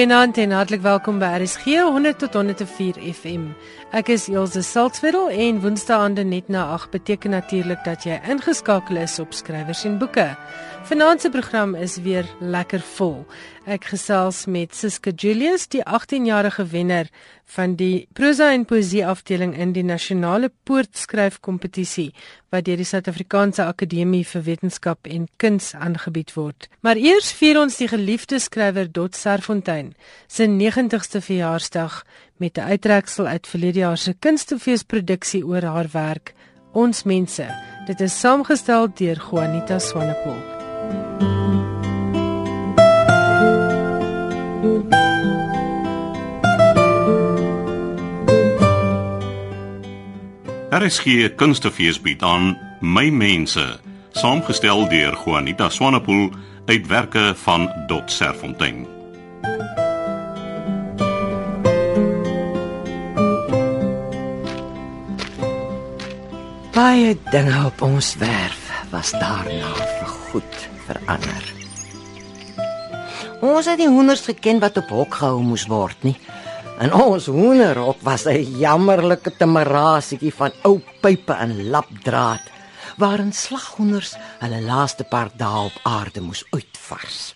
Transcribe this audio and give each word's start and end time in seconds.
Goeienaand 0.00 0.38
en 0.40 0.54
hartlik 0.56 0.80
welkom 0.80 1.18
by 1.20 1.28
RSG 1.42 1.74
100 1.84 2.22
tot 2.22 2.36
104 2.38 2.96
FM. 3.12 3.50
Ek 3.92 4.08
is 4.08 4.30
Elsje 4.32 4.62
Saltzwedel 4.64 5.28
en 5.28 5.58
Woensdaande 5.60 6.24
net 6.24 6.48
na 6.48 6.62
8 6.72 6.88
beteken 6.94 7.34
natuurlik 7.36 7.82
dat 7.84 8.06
jy 8.08 8.16
ingeskakel 8.32 8.96
is 9.02 9.18
op 9.20 9.36
skrywers 9.36 9.84
en 9.84 9.98
boeke. 10.00 10.24
Vanaand 10.88 11.20
se 11.20 11.28
program 11.28 11.74
is 11.76 11.98
weer 12.00 12.24
lekker 12.40 12.80
vol. 12.96 13.26
Ek 13.70 13.84
gesels 13.86 14.48
met 14.50 14.72
Siska 14.74 15.12
Julius, 15.14 15.68
die 15.70 15.84
18-jarige 15.86 16.64
wenner 16.72 17.06
van 17.54 17.76
die 17.78 18.08
prosa 18.18 18.48
en 18.50 18.64
poesie 18.66 19.04
afdeling 19.06 19.52
in 19.54 19.70
die 19.76 19.84
nasionale 19.86 20.50
poortskryfkompetisie 20.66 22.08
wat 22.50 22.66
deur 22.66 22.82
die 22.82 22.88
Suid-Afrikaanse 22.88 23.68
Akademie 23.70 24.24
vir 24.26 24.42
Wetenskap 24.48 25.06
en 25.06 25.28
Kuns 25.38 25.70
aangebied 25.78 26.34
word. 26.34 26.66
Maar 26.82 26.98
eers 26.98 27.30
vier 27.38 27.62
ons 27.62 27.78
die 27.78 27.86
geliefde 27.92 28.42
skrywer 28.42 28.90
Dot 28.90 29.14
Serfontein 29.14 29.94
se 30.26 30.50
90ste 30.50 31.22
verjaarsdag 31.22 32.02
met 32.42 32.58
'n 32.58 32.74
uittreksel 32.74 33.26
uit 33.26 33.46
verlede 33.46 33.86
jaar 33.86 33.98
se 33.98 34.14
kunstefeesproduksie 34.18 35.46
oor 35.46 35.62
haar 35.62 35.88
werk 35.92 36.34
Ons 36.72 37.02
mense. 37.02 37.46
Dit 37.86 38.00
is 38.00 38.20
saamgestel 38.20 38.88
deur 38.94 39.18
Juanita 39.30 39.78
Swanepoel. 39.78 40.59
Hier 50.70 51.32
kunstefees 51.34 51.98
bied 51.98 52.22
aan 52.22 52.52
my 52.80 53.08
mense, 53.10 53.80
saamgestel 54.14 54.84
deur 54.88 55.16
Juanita 55.18 55.66
Swanepoel 55.68 56.30
uitwerke 56.70 57.32
van 57.42 57.66
Dot 57.88 58.12
Serfontein. 58.12 58.86
Baie 66.70 67.18
dinge 67.32 67.66
op 67.66 67.82
ons 67.82 68.14
werf 68.22 68.70
was 68.94 69.10
daarna 69.10 69.74
vergoed 69.98 70.68
verander. 70.86 71.54
Ons 73.40 73.66
het 73.66 73.82
die 73.82 73.90
hoenders 73.90 74.22
geken 74.30 74.62
wat 74.62 74.78
op 74.78 74.94
hok 74.94 75.18
gehou 75.18 75.42
moes 75.42 75.66
word 75.66 75.98
nie. 76.06 76.16
En 76.80 76.94
ons 76.96 77.26
hoenderhok 77.26 78.00
was 78.00 78.24
'n 78.24 78.56
jammerlike 78.58 79.36
temerasietjie 79.36 80.32
van 80.34 80.52
ou 80.64 80.80
pype 81.00 81.32
en 81.32 81.68
lapdraad 81.70 82.40
waarin 82.96 83.32
slaghoenders 83.32 84.14
hulle 84.38 84.60
laaste 84.60 85.04
paar 85.04 85.30
dae 85.36 85.64
op 85.64 85.76
aarde 85.82 86.20
moes 86.20 86.44
uitvars. 86.50 87.34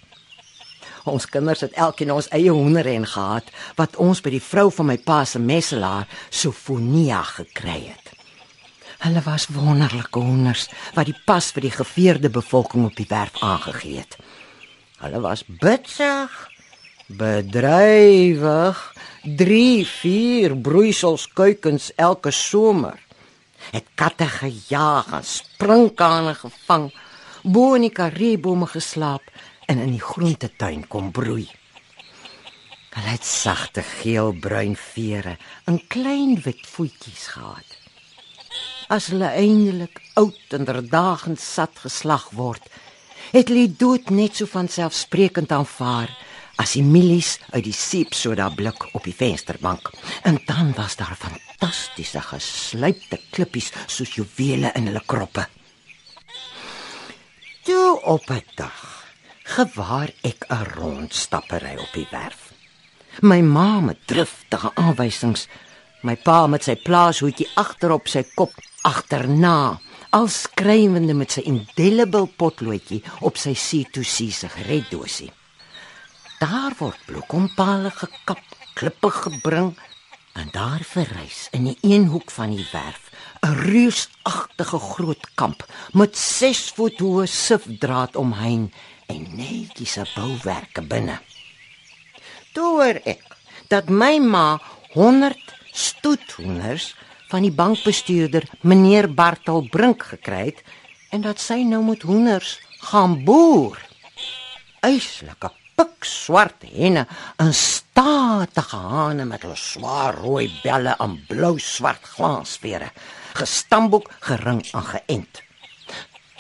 Ons 1.05 1.27
kinders 1.27 1.61
het 1.61 1.73
elkeen 1.73 2.13
ons 2.13 2.29
eie 2.29 2.51
hoenderren 2.51 3.07
gehad 3.07 3.45
wat 3.77 3.97
ons 3.97 4.21
by 4.21 4.31
die 4.31 4.43
vrou 4.43 4.71
van 4.73 4.87
my 4.87 4.97
pa 4.97 5.25
se 5.25 5.39
messelaar 5.39 6.09
Sofonia 6.31 7.23
gekry 7.23 7.93
het. 7.93 8.13
Hulle 8.99 9.21
was 9.21 9.47
wonderlike 9.53 10.19
honders 10.19 10.69
wat 10.95 11.07
die 11.07 11.21
pas 11.27 11.53
vir 11.53 11.61
die 11.61 11.77
geveerde 11.77 12.31
bevolking 12.31 12.87
op 12.87 12.97
die 12.97 13.09
werf 13.09 13.37
aangegee 13.43 13.99
het. 13.99 14.17
Hulle 14.99 15.21
was 15.21 15.45
bitsig, 15.45 16.51
bedrywig, 17.07 18.94
3, 19.25 19.87
4 19.89 20.57
broeisels 20.61 21.27
kuikens 21.33 21.91
elke 21.97 22.31
somer. 22.31 22.99
Het 23.73 23.87
katte 23.97 24.29
gejaag 24.29 25.13
en 25.17 25.25
sprinkane 25.25 26.35
gevang, 26.37 26.91
bo 27.43 27.75
in 27.75 27.87
die 27.89 27.93
kariebome 27.93 28.69
geslaap 28.69 29.31
en 29.67 29.81
in 29.81 29.95
die 29.97 30.03
groentetuin 30.03 30.85
kom 30.89 31.09
broei. 31.13 31.47
Hulle 32.95 33.15
het 33.17 33.25
sagte 33.27 33.83
geel-bruin 33.83 34.77
vere 34.77 35.39
en 35.67 35.81
klein 35.89 36.37
wit 36.45 36.67
voetjies 36.69 37.33
gehad 37.35 37.81
as 38.93 39.09
hulle 39.13 39.31
eindelik 39.33 40.01
oud 40.21 40.57
en 40.57 40.67
verdagend 40.69 41.41
sat 41.41 41.79
geslag 41.85 42.29
word, 42.37 42.65
het 43.33 43.49
hulle 43.51 43.69
dood 43.81 44.11
net 44.13 44.37
so 44.39 44.49
van 44.51 44.69
selfsprekend 44.69 45.53
aanvaar 45.53 46.13
as 46.57 46.75
die 46.77 46.83
milies 46.83 47.39
uit 47.53 47.65
die 47.65 47.77
seepsoda 47.77 48.49
blik 48.55 48.87
op 48.95 49.05
die 49.05 49.15
vensterbank. 49.17 49.91
En 50.23 50.41
dan 50.47 50.73
was 50.77 50.97
daar 50.97 51.17
fantastiese 51.19 52.21
geslypte 52.21 53.21
klippies 53.31 53.73
soos 53.87 54.15
juwele 54.15 54.73
in 54.75 54.87
hulle 54.91 55.03
kroppe. 55.07 55.47
Toe 57.65 58.01
op 58.03 58.31
'n 58.31 58.43
dag 58.57 59.05
gewaar 59.45 60.11
ek 60.23 60.45
'n 60.49 60.65
rondstappery 60.77 61.77
op 61.77 61.93
die 61.93 62.09
werf. 62.11 62.53
My 63.21 63.41
ma 63.41 63.81
met 63.81 64.07
driftige 64.07 64.71
aanwysings, 64.75 65.49
my 66.03 66.17
pa 66.17 66.47
met 66.47 66.65
sy 66.65 66.77
plaashoedjie 66.77 67.49
agterop 67.55 68.09
sy 68.09 68.25
kop 68.35 68.53
agterna, 68.83 69.81
al 70.11 70.29
skrywende 70.29 71.15
met 71.15 71.31
sy 71.31 71.41
indelible 71.41 72.27
potloodjie 72.27 73.03
op 73.21 73.37
sy 73.37 73.55
C2C 73.55 74.31
sigaretdosie. 74.31 75.31
Daar 76.45 76.75
word 76.77 76.99
bloekompale 77.09 77.89
gekap, 77.91 78.41
klippe 78.77 79.09
gebring 79.11 79.71
en 80.37 80.51
daar 80.53 80.83
verrys 80.85 81.47
in 81.57 81.71
die 81.71 81.77
een 81.81 82.05
hoek 82.13 82.29
van 82.35 82.53
die 82.53 82.67
werf 82.73 83.07
'n 83.41 83.55
reusagtige 83.65 84.79
groot 84.79 85.25
kamp 85.41 85.65
met 85.93 86.19
6 86.19 86.61
voet 86.77 87.01
hoë 87.01 87.25
sifdraad 87.27 88.17
omheen 88.17 88.73
en 89.07 89.23
netjiese 89.37 90.05
bouwerke 90.15 90.83
binne. 90.83 91.17
Toe 92.53 93.01
ek 93.05 93.25
dat 93.69 93.89
my 93.89 94.19
ma 94.19 94.61
100 94.93 95.57
stoethoenders 95.73 96.95
van 97.29 97.43
die 97.43 97.57
bankbestuurder 97.63 98.45
meneer 98.61 99.15
Bartel 99.15 99.69
Brink 99.71 100.03
gekry 100.03 100.45
het 100.45 100.63
en 101.11 101.21
dat 101.21 101.41
sy 101.41 101.63
nou 101.63 101.85
met 101.85 102.03
hoenders 102.03 102.61
gaan 102.79 103.25
boer. 103.25 103.79
Eislike 104.81 105.64
pik 105.77 106.05
swart 106.07 106.65
henne 106.71 107.07
en 107.43 107.55
statige 107.55 108.77
hane 108.77 109.25
met 109.29 109.43
hulle 109.43 109.59
swaar 109.59 110.19
rooi 110.23 110.49
belle 110.63 110.95
en 111.05 111.17
blou 111.29 111.59
swart 111.59 112.05
glansvere, 112.17 112.91
gestamboek 113.39 114.11
gering 114.29 114.63
en 114.73 114.87
geënt. 114.93 115.43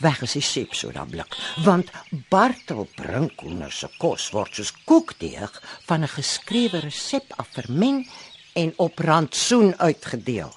Weg 0.02 0.24
is 0.26 0.34
die 0.36 0.42
sep 0.42 0.74
so 0.74 0.90
dan 0.92 1.10
blik, 1.10 1.36
want 1.64 1.92
Bartel 2.30 2.88
Brink 2.96 3.44
hoenders 3.44 3.78
se 3.84 3.88
kos 3.98 4.30
word 4.34 4.58
soos 4.58 4.72
koekdeeg 4.88 5.62
van 5.86 6.02
'n 6.02 6.14
geskrewe 6.16 6.80
resep 6.80 7.32
af 7.36 7.48
vermeng 7.54 8.10
en 8.54 8.72
op 8.76 8.98
rantsoen 8.98 9.74
uitgedeel. 9.78 10.52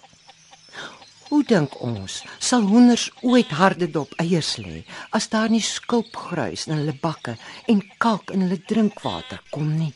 Hoe 1.28 1.44
dink 1.44 1.74
ons 1.84 2.22
sal 2.40 2.64
hoenders 2.70 3.10
ooit 3.20 3.50
harde 3.60 3.90
dop 3.92 4.14
eiers 4.24 4.54
lê 4.64 4.84
as 5.18 5.28
daar 5.34 5.50
nie 5.52 5.64
skulpgruis 5.64 6.68
in 6.70 6.78
hulle 6.78 6.94
bakke 7.02 7.34
en 7.74 7.82
kalk 8.04 8.32
in 8.32 8.46
hulle 8.46 8.60
drinkwater 8.70 9.42
kom 9.52 9.74
nie? 9.76 9.92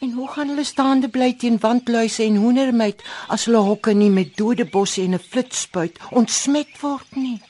En 0.00 0.14
hoe 0.16 0.28
gaan 0.32 0.52
hulle 0.52 0.64
staande 0.64 1.10
bly 1.12 1.34
teen 1.40 1.58
wandluise 1.60 2.24
en 2.24 2.38
hoendermeid 2.40 3.04
as 3.32 3.44
hulle 3.48 3.60
hokke 3.66 3.92
nie 3.92 4.08
met 4.18 4.32
dode 4.40 4.64
bosse 4.76 5.02
en 5.02 5.18
'n 5.18 5.26
flitspuit 5.30 6.00
ontsmet 6.10 6.72
word 6.80 7.16
nie? 7.16 7.40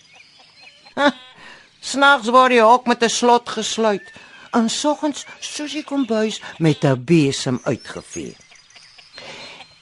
Snags 1.93 2.33
word 2.35 2.57
die 2.57 2.63
hok 2.63 2.87
met 2.91 3.03
'n 3.03 3.17
slot 3.21 3.55
gesluit 3.59 4.11
en 4.53 4.69
soggens 4.71 5.27
soos 5.41 5.73
die 5.79 5.85
kombuis 5.85 6.41
met 6.59 6.83
'n 6.85 7.05
besem 7.05 7.61
uitgevee. 7.63 8.35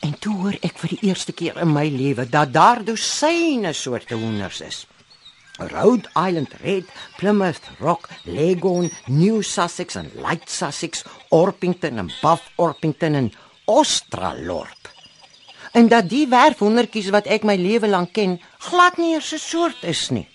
En 0.04 0.12
toe 0.20 0.34
hoor 0.36 0.56
ek 0.60 0.76
vir 0.82 0.92
die 0.92 1.08
eerste 1.08 1.32
keer 1.32 1.56
in 1.62 1.70
my 1.72 1.86
lewe 1.88 2.26
dat 2.28 2.52
daar 2.52 2.82
dosyne 2.84 3.72
soorte 3.72 4.18
hoenders 4.20 4.60
is. 4.60 4.82
Rhode 5.56 6.10
Island 6.18 6.52
Red, 6.60 6.90
Plymouth 7.16 7.70
Rock, 7.78 8.10
Leghorn, 8.24 8.90
New 9.06 9.40
Sussex 9.42 9.96
en 9.96 10.10
Light 10.20 10.50
Sussex, 10.50 11.04
Orpington 11.30 12.02
en 12.02 12.12
Buff 12.20 12.50
Orpington 12.56 13.14
en 13.14 13.32
Australorp. 13.64 14.92
En 15.72 15.88
dat 15.88 16.08
die 16.10 16.26
werfhoendertjies 16.28 17.08
wat 17.14 17.30
ek 17.30 17.46
my 17.48 17.56
lewe 17.56 17.88
lank 17.88 18.12
ken, 18.12 18.40
glad 18.68 18.98
nie 18.98 19.16
'n 19.16 19.22
soort 19.22 19.82
is 19.82 20.10
nie. 20.10 20.28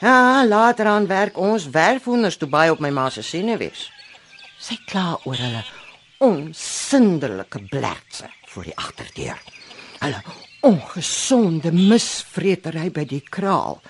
Ja, 0.00 0.44
later 0.46 0.86
aan 0.86 1.06
werk 1.06 1.38
ons 1.38 1.70
werfhoenders 1.70 2.36
toe 2.36 2.48
baie 2.48 2.70
op 2.70 2.80
my 2.80 2.90
ma 2.90 3.10
se 3.10 3.22
senuwees. 3.22 3.90
Sy 4.58 4.76
kla 4.86 5.18
oor 5.24 5.36
hulle 5.36 5.64
onsinderlike 6.22 7.60
blertse 7.68 8.30
voor 8.52 8.68
die 8.68 8.76
agterdeur. 8.76 9.38
Hulle 9.98 10.22
ongesonde 10.62 11.72
misvretery 11.74 12.90
by 12.94 13.04
die 13.08 13.22
kraal. 13.26 13.80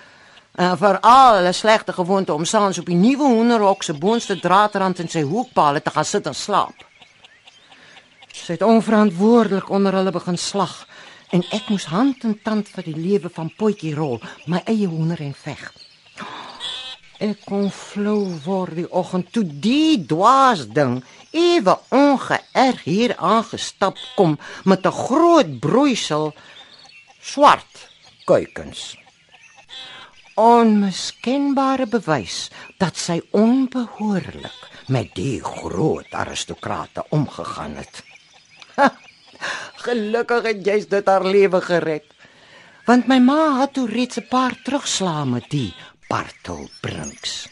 En 0.57 0.77
vir 0.77 0.97
al 1.05 1.39
hulle 1.39 1.53
slegte 1.53 1.93
gewoonte 1.93 2.33
om 2.33 2.45
saans 2.45 2.79
op 2.81 2.89
die 2.89 2.97
nuwe 2.97 3.29
hoenderhok 3.35 3.85
se 3.85 3.93
boonste 3.93 4.39
draadrand 4.41 5.03
in 5.05 5.09
sy 5.09 5.21
hoekpale 5.25 5.81
te 5.81 5.93
gaan 5.93 6.09
sit 6.09 6.29
en 6.29 6.37
slaap. 6.37 6.85
Sy 8.33 8.57
het 8.57 8.65
onverantwoordelik 8.65 9.69
onder 9.69 9.93
hulle 9.93 10.13
begin 10.13 10.37
slag 10.37 10.87
en 11.33 11.45
ek 11.53 11.69
moes 11.69 11.85
hand 11.89 12.25
en 12.25 12.37
tand 12.45 12.69
vir 12.69 12.89
die 12.89 12.97
lewe 12.97 13.29
van 13.33 13.49
potjie 13.57 13.93
rol, 13.97 14.19
my 14.45 14.61
eie 14.69 14.89
hoender 14.89 15.21
en 15.21 15.33
veg. 15.37 15.61
Ek 17.21 17.43
kon 17.45 17.69
flou 17.69 18.33
word 18.41 18.73
die 18.79 18.87
oggend 18.89 19.29
toe 19.33 19.43
die 19.45 20.01
dwaas 20.09 20.65
ding 20.73 21.03
ewe 21.29 21.75
ongeërg 21.93 22.81
hier 22.87 23.13
aangestap 23.17 23.97
kom 24.15 24.39
met 24.65 24.85
'n 24.85 24.97
groot 25.05 25.59
broeisel 25.59 26.33
swart 27.21 27.87
kuikens. 28.25 28.97
Onmiskenbare 30.35 31.85
bewys 31.85 32.49
dat 32.77 32.97
sy 32.97 33.21
onbehoorlik 33.31 34.59
met 34.87 35.13
die 35.15 35.39
groot 35.43 36.09
aristokrate 36.11 37.05
omgegaan 37.09 37.75
het. 37.75 38.03
Ha, 38.75 38.89
gelukkig 39.85 40.43
het 40.43 40.65
jy 40.65 40.85
dit 40.89 41.07
haar 41.07 41.25
lewe 41.25 41.61
gered. 41.61 42.05
Want 42.85 43.07
my 43.07 43.19
ma 43.19 43.59
het 43.61 43.73
toe 43.73 43.87
reeds 43.87 44.17
'n 44.17 44.27
paar 44.29 44.55
terugslae 44.63 45.25
met 45.25 45.49
die 45.49 45.73
Bartel 46.07 46.69
Brinks. 46.81 47.47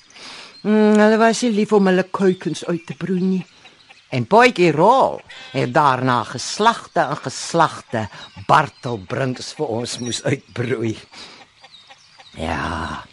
Mm, 0.62 0.98
hulle 1.00 1.18
was 1.18 1.42
nie 1.42 1.51
lief 1.56 1.74
om 1.74 1.89
hulle 1.89 2.03
kuikens 2.03 2.65
uit 2.65 2.86
te 2.86 2.95
broei 2.98 3.21
nie. 3.21 3.45
En 4.12 4.27
Boetjie 4.27 4.71
Rol 4.75 5.21
het 5.53 5.74
daarna 5.74 6.24
geslagte 6.27 7.00
en 7.00 7.18
geslagte 7.24 8.07
Bartel 8.48 9.00
Brinks 9.07 9.53
vir 9.57 9.71
ons 9.80 9.98
moes 10.03 10.19
uitbroei. 10.24 10.98
Ja. 12.36 13.06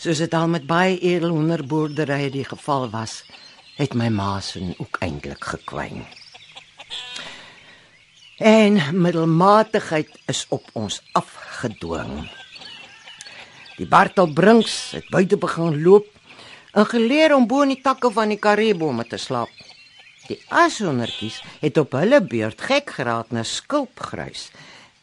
Soos 0.00 0.20
dit 0.24 0.34
al 0.34 0.48
met 0.52 0.66
baie 0.68 0.98
edelhonderboerderye 0.98 2.30
die 2.32 2.44
geval 2.44 2.90
was, 2.92 3.22
het 3.76 3.94
my 3.94 4.08
ma 4.08 4.40
se 4.40 4.60
ook 4.78 5.00
eintlik 5.04 5.44
gekwyn. 5.54 6.04
En 8.38 8.80
middelmatigheid 9.00 10.10
is 10.26 10.46
op 10.48 10.66
ons 10.72 11.02
afgedwing. 11.12 12.26
Die 13.74 13.86
Bartel 13.90 14.30
Brinks 14.30 14.92
het 14.94 15.08
buite 15.10 15.36
begin 15.36 15.80
loop 15.82 16.06
en 16.78 16.86
geleer 16.86 17.34
om 17.34 17.46
bo 17.50 17.64
in 17.66 17.72
die 17.74 17.82
takke 17.82 18.10
van 18.14 18.30
die 18.30 18.38
karibome 18.38 19.02
te 19.10 19.18
slaap. 19.18 19.50
Die 20.28 20.38
ashondertjies 20.54 21.40
het 21.60 21.78
op 21.82 21.96
hulle 21.98 22.20
beurt 22.22 22.62
gek 22.62 22.94
geraak 22.96 23.34
na 23.34 23.42
skulpgruis 23.42 24.46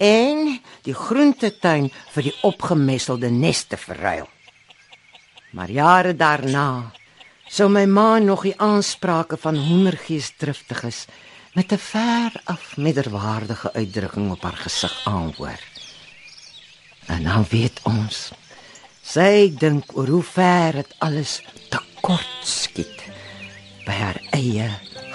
en 0.01 0.56
die 0.88 0.95
groentetuin 0.95 1.91
vir 2.15 2.29
die 2.29 2.35
opgemesselde 2.47 3.29
neste 3.29 3.77
verruil. 3.77 4.29
Maar 5.51 5.69
jare 5.69 6.15
daarna 6.15 6.94
sou 7.51 7.68
my 7.68 7.83
ma 7.85 8.19
nog 8.23 8.47
die 8.47 8.56
aansprake 8.56 9.35
van 9.38 9.59
hoendergees 9.59 10.31
driftig 10.39 10.85
is 10.88 11.06
met 11.53 11.73
'n 11.73 11.77
ver 11.77 12.31
af 12.45 12.77
middelwaardige 12.77 13.73
uitdrukking 13.73 14.31
op 14.31 14.41
haar 14.44 14.59
gesig 14.63 15.01
aanhoor. 15.06 15.59
En 17.07 17.23
dan 17.23 17.45
weet 17.50 17.79
ons 17.83 18.31
sy 19.01 19.50
dink 19.59 19.95
oor 19.98 20.09
hoe 20.13 20.24
ver 20.24 20.77
dit 20.81 20.94
alles 21.06 21.39
te 21.74 21.80
kort 22.06 22.45
skiet 22.45 23.06
by 23.86 23.95
haar 23.98 24.19
eie 24.38 24.68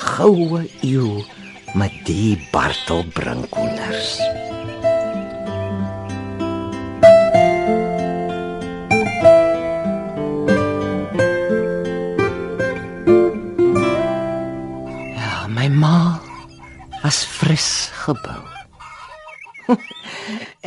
goue 0.03 0.65
eeu 0.83 1.23
met 1.77 1.95
die 2.09 2.37
Bartel 2.53 3.05
Brinkonders. 3.15 4.17
Ja, 15.15 15.47
my 15.53 15.69
ma 15.69 16.21
was 17.03 17.25
fris 17.25 17.91
gebou. 18.05 18.46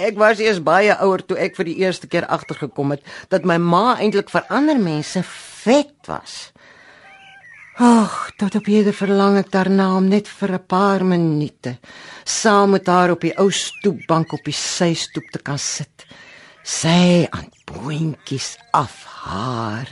Ek 0.09 0.17
was 0.17 0.41
eers 0.41 0.61
baie 0.65 0.93
ouer 1.05 1.21
toe 1.25 1.37
ek 1.37 1.57
vir 1.59 1.69
die 1.69 1.79
eerste 1.85 2.09
keer 2.09 2.25
agtergekom 2.25 2.95
het 2.95 3.05
dat 3.33 3.45
my 3.45 3.59
ma 3.61 3.97
eintlik 3.97 4.31
vir 4.33 4.47
ander 4.49 4.79
mense 4.81 5.21
vet 5.63 6.09
was. 6.09 6.49
Ag, 7.79 8.33
tot 8.35 8.57
op 8.59 8.65
hierde 8.67 8.91
verlang 8.91 9.37
ek 9.39 9.53
daarna 9.53 9.93
om 9.95 10.09
net 10.11 10.27
vir 10.27 10.51
'n 10.57 10.65
paar 10.67 11.05
minute 11.05 11.77
saam 12.25 12.71
met 12.75 12.87
haar 12.87 13.11
op 13.11 13.21
die 13.21 13.35
ou 13.37 13.51
stoepbank 13.51 14.33
op 14.33 14.43
die 14.43 14.53
systoep 14.53 15.31
te 15.31 15.39
kan 15.39 15.59
sit. 15.59 16.05
Sy 16.63 17.27
aan 17.31 17.47
boontjies 17.65 18.57
af 18.71 19.05
haar. 19.05 19.87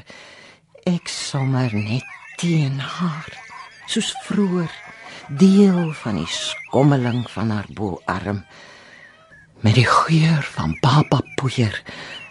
Ek 0.85 1.07
sommer 1.07 1.73
net 1.73 2.05
teen 2.37 2.79
haar, 2.79 3.31
soos 3.87 4.13
vroeër, 4.27 4.71
deel 5.27 5.93
van 5.93 6.15
die 6.15 6.31
skommeling 6.31 7.29
van 7.29 7.49
haar 7.49 7.67
boarm 7.73 8.43
met 9.62 9.75
die 9.75 9.88
geur 9.88 10.44
van 10.56 10.77
baba 10.81 11.21
poeier 11.36 11.81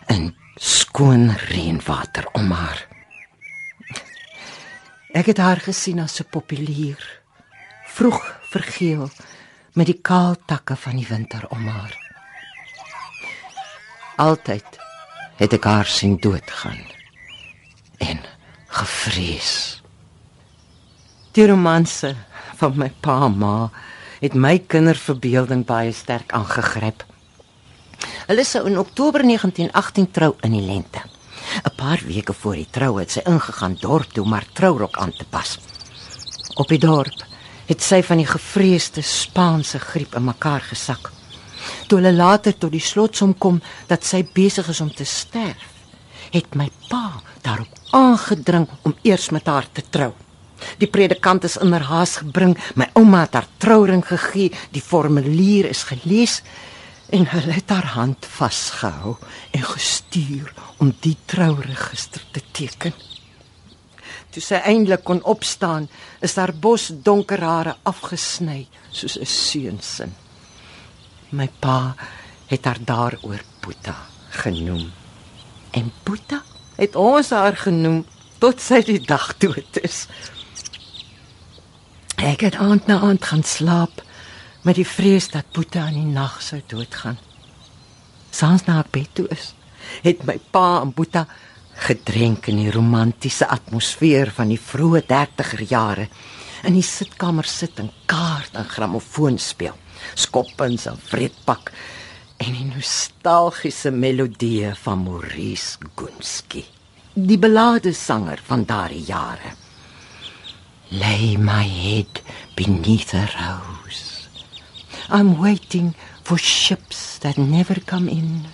en 0.07 0.35
skoon 0.55 1.31
reënwater 1.51 2.29
om 2.33 2.51
haar. 2.51 2.87
Ek 5.17 5.27
het 5.33 5.39
haar 5.41 5.61
gesien 5.61 6.01
as 6.01 6.21
'n 6.21 6.29
populier, 6.31 7.01
vroeg 7.87 8.21
vergeel 8.51 9.11
met 9.73 9.87
die 9.87 10.01
kaal 10.01 10.37
takke 10.47 10.77
van 10.77 10.97
die 10.97 11.07
winter 11.09 11.49
om 11.49 11.67
haar. 11.69 11.95
Altyd 14.17 14.79
het 15.37 15.53
ek 15.53 15.65
haar 15.65 15.87
sien 15.87 16.17
doodgaan 16.17 16.81
en 17.99 18.21
gevrees. 18.67 19.83
Die 21.33 21.47
romanse 21.47 22.15
van 22.57 22.77
my 22.77 22.89
pa 23.01 23.27
en 23.27 23.39
ma 23.39 23.71
het 24.21 24.35
my 24.35 24.59
kinderverbeelding 24.59 25.67
baie 25.69 25.93
sterk 25.93 26.33
aangegryp. 26.33 27.05
Hulle 28.27 28.43
sou 28.43 28.65
in 28.67 28.75
Oktober 28.79 29.23
1918 29.23 30.09
trou 30.11 30.33
in 30.43 30.57
die 30.57 30.65
lente. 30.67 30.99
'n 31.63 31.75
Paar 31.77 32.01
weke 32.07 32.33
voor 32.33 32.57
die 32.59 32.67
troue 32.71 33.01
het 33.01 33.13
sy 33.15 33.23
ingegaan 33.23 33.77
dorp 33.79 34.11
toe 34.13 34.25
om 34.25 34.33
haar 34.33 34.49
trourok 34.53 34.99
aan 34.99 35.13
te 35.15 35.25
pas. 35.31 35.59
Op 36.57 36.67
die 36.69 36.79
dorp 36.79 37.23
het 37.69 37.83
sy 37.83 38.03
van 38.03 38.17
die 38.17 38.27
gevreesde 38.27 39.03
Spaanse 39.03 39.79
griep 39.79 40.19
in 40.19 40.25
mekaar 40.25 40.61
gesak. 40.61 41.13
Toe 41.87 42.01
hulle 42.01 42.13
later 42.13 42.59
tot 42.59 42.73
die 42.73 42.83
slotsom 42.83 43.39
kom 43.39 43.63
dat 43.87 44.05
sy 44.05 44.27
besig 44.35 44.69
is 44.69 44.81
om 44.81 44.91
te 44.91 45.05
sterf, 45.05 45.71
het 46.33 46.55
my 46.55 46.71
pa 46.89 47.23
daarop 47.43 47.79
aangedring 47.91 48.67
om 48.83 48.99
eers 49.03 49.31
met 49.31 49.47
haar 49.47 49.71
te 49.73 49.83
trou. 49.91 50.13
Die 50.79 50.91
predikant 50.91 51.45
is 51.45 51.57
in 51.57 51.73
haar 51.73 51.87
haas 51.87 52.17
gebring, 52.17 52.59
my 52.75 52.91
ouma 52.95 53.21
het 53.21 53.35
haar 53.35 53.49
trouring 53.59 54.03
gegee, 54.07 54.51
die 54.71 54.83
formulier 54.83 55.71
is 55.71 55.85
gelees 55.85 56.43
en 57.09 57.29
hulle 57.31 57.53
het 57.53 57.71
haar 57.71 57.87
hand 57.95 58.27
vasgehou 58.27 59.17
en 59.51 59.63
gestuur 59.63 60.53
om 60.77 60.95
die 61.01 61.17
trouregister 61.25 62.25
te 62.33 62.43
teken. 62.51 62.95
Toe 64.31 64.43
sy 64.43 64.59
eintlik 64.69 65.05
kon 65.07 65.23
opstaan, 65.25 65.89
is 66.21 66.37
haar 66.37 66.53
bos 66.53 66.91
donker 67.07 67.41
hare 67.41 67.77
afgesny 67.83 68.67
soos 68.91 69.19
'n 69.19 69.27
seunsin. 69.27 70.15
My 71.31 71.49
pa 71.61 71.95
het 72.47 72.65
haar 72.65 72.79
daaroor 72.85 73.43
Boeta 73.61 73.97
genoem. 74.31 74.93
En 75.71 75.93
Boeta 76.03 76.43
het 76.77 76.97
ons 76.97 77.31
haar 77.31 77.57
genoem 77.57 78.05
tot 78.39 78.61
sy 78.61 78.83
die 78.83 79.01
dag 79.01 79.37
dood 79.39 79.79
is. 79.83 80.07
Ek 82.17 82.41
het 82.41 82.55
aand 82.55 82.87
na 82.87 83.01
aand 83.01 83.25
gaan 83.25 83.43
slaap 83.43 84.06
met 84.67 84.81
die 84.81 84.89
vrees 84.89 85.29
dat 85.31 85.53
Boeta 85.55 85.85
in 85.93 86.01
die 86.01 86.15
nag 86.15 86.41
sou 86.43 86.59
doodgaan. 86.67 87.19
Sans 88.35 88.65
na 88.67 88.81
ek 88.83 88.91
bed 88.95 89.13
toe 89.15 89.27
is, 89.31 89.53
het 90.03 90.25
my 90.27 90.41
pa 90.53 90.81
en 90.83 90.91
Boeta 90.97 91.27
gedrink 91.87 92.49
in 92.51 92.59
die 92.65 92.73
romantiese 92.75 93.47
atmosfeer 93.53 94.33
van 94.35 94.51
die 94.51 94.61
vroeë 94.61 95.05
30er 95.07 95.63
jare 95.71 96.09
in 96.67 96.75
die 96.75 96.85
sitkamer 96.85 97.47
sit 97.47 97.79
en 97.79 97.93
kaart 98.11 98.57
en 98.59 98.67
grammofoon 98.67 99.39
speel, 99.39 99.77
skoppens 100.19 100.89
en 100.91 100.99
vreedpak 100.99 101.71
en 102.43 102.57
die 102.57 102.67
nostalgiese 102.67 103.93
melodieë 103.95 104.75
van 104.83 105.05
Maurice 105.05 105.79
Gunski, 105.95 106.65
die 107.15 107.39
belade 107.39 107.95
sanger 107.95 108.43
van 108.49 108.67
daardie 108.69 109.05
jare. 109.07 109.55
Lay 110.91 111.37
my 111.37 111.65
head 111.65 112.23
beneath 112.57 113.15
a 113.15 113.27
rose. 113.37 114.06
I'm 115.09 115.39
waiting 115.39 115.95
for 116.23 116.37
ships 116.39 117.19
that 117.19 117.39
never 117.39 117.79
come 117.81 118.09
in. 118.09 118.47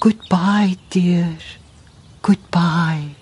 Goodbye, 0.00 0.76
dear. 0.90 1.38
Goodbye. 2.20 3.14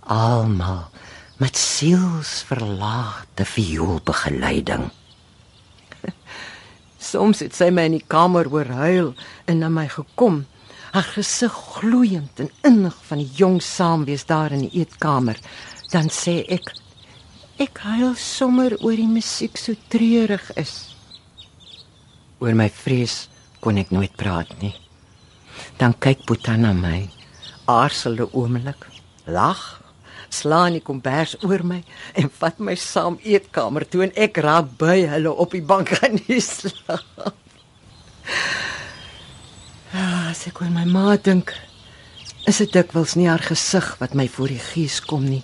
Almal 0.00 0.90
met 1.36 1.56
sielsverlaagde 1.56 3.44
vioolbegeleiding. 3.44 4.90
Soms 6.98 7.40
het 7.44 7.54
sy 7.54 7.70
my 7.70 7.84
in 7.90 7.98
die 7.98 8.06
kamer 8.08 8.48
hoor 8.50 8.70
huil 8.80 9.12
en 9.46 9.60
na 9.60 9.68
my 9.70 9.86
gekom, 9.92 10.46
haar 10.96 11.06
gesig 11.12 11.52
gloeiend 11.76 12.40
en 12.40 12.50
innig 12.66 12.96
van 13.06 13.20
die 13.20 13.30
jong 13.38 13.60
saamwees 13.62 14.26
daar 14.26 14.54
in 14.56 14.64
die 14.66 14.82
eetkamer. 14.82 15.38
Dan 15.92 16.08
sê 16.10 16.40
ek 16.48 16.72
ek 17.62 17.80
huil 17.86 18.12
sommer 18.20 18.74
oor 18.82 18.96
die 18.96 19.08
musiek 19.08 19.56
so 19.56 19.72
treurig 19.88 20.50
is. 20.60 20.74
Oor 22.40 22.52
my 22.52 22.68
vrees 22.68 23.26
kon 23.64 23.80
ek 23.80 23.94
nooit 23.94 24.12
praat 24.20 24.52
nie. 24.60 24.74
Dan 25.80 25.96
kyk 25.96 26.26
Boeta 26.28 26.56
na 26.60 26.74
my 26.76 27.08
aarzel 27.66 28.20
'n 28.20 28.28
oomblik, 28.32 28.86
lag, 29.26 29.82
slaan 30.28 30.76
die 30.76 30.84
kombers 30.84 31.36
oor 31.42 31.62
my 31.64 31.80
en 32.14 32.30
vat 32.40 32.58
my 32.58 32.74
saam 32.74 33.18
eetkamer 33.24 33.88
toe 33.88 34.04
en 34.06 34.12
ek 34.16 34.36
raak 34.36 34.76
by 34.78 35.06
hulle 35.08 35.32
op 35.32 35.50
die 35.56 35.64
bank 35.64 35.88
gaan 35.96 36.20
slaap. 36.40 37.34
Ja, 39.94 40.30
as 40.30 40.46
ek 40.46 40.60
oor 40.60 40.70
my 40.70 40.84
ma 40.84 41.16
dink, 41.16 41.54
is 42.46 42.58
dit 42.58 42.72
dikwels 42.72 43.16
nie 43.16 43.28
haar 43.30 43.42
gesig 43.42 43.96
wat 44.00 44.14
my 44.14 44.28
voor 44.28 44.52
die 44.52 44.62
gees 44.62 45.00
kom 45.00 45.24
nie, 45.24 45.42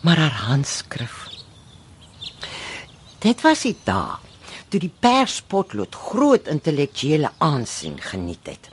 maar 0.00 0.18
haar 0.18 0.38
handskrif. 0.48 1.26
Dit 3.18 3.40
was 3.40 3.62
dit 3.62 3.76
daar 3.84 4.18
toe 4.68 4.80
die 4.80 4.92
perspotlood 5.00 5.94
groot 5.94 6.48
intellektuele 6.48 7.30
aansien 7.38 7.96
geniet 8.00 8.46
het. 8.46 8.68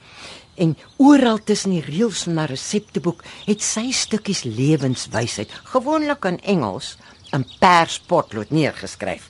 En 0.56 0.78
oral 0.98 1.40
tussen 1.44 1.76
die 1.76 1.84
reëls 1.84 2.24
van 2.28 2.38
haar 2.38 2.52
resepteboek 2.52 3.24
het 3.46 3.64
sy 3.64 3.90
stukkies 3.92 4.44
lewenswysheid, 4.48 5.52
gewoonlik 5.72 6.28
in 6.28 6.40
Engels, 6.44 6.96
in 7.36 7.44
perspotlood 7.60 8.52
neergeskryf. 8.56 9.30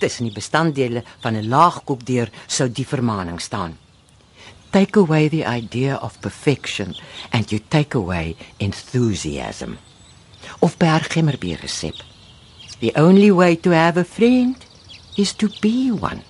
Tussen 0.00 0.28
die 0.28 0.34
bestanddele 0.34 1.04
van 1.22 1.36
'n 1.36 1.48
laagkoekdeur 1.48 2.30
sou 2.46 2.68
die 2.68 2.86
vermaning 2.86 3.40
staan: 3.40 3.78
Take 4.70 4.98
away 4.98 5.28
the 5.28 5.44
idea 5.44 5.96
of 5.96 6.20
perfection 6.20 6.96
and 7.30 7.50
you 7.50 7.60
take 7.68 7.96
away 7.96 8.36
enthusiasm. 8.58 9.76
Of 10.60 10.76
Bergimmerbier 10.76 11.60
resep. 11.60 11.96
The 12.80 12.92
only 12.96 13.30
way 13.30 13.56
to 13.56 13.70
have 13.70 14.00
a 14.00 14.04
friend 14.04 14.56
is 15.16 15.32
to 15.34 15.48
be 15.60 15.90
one. 15.90 16.22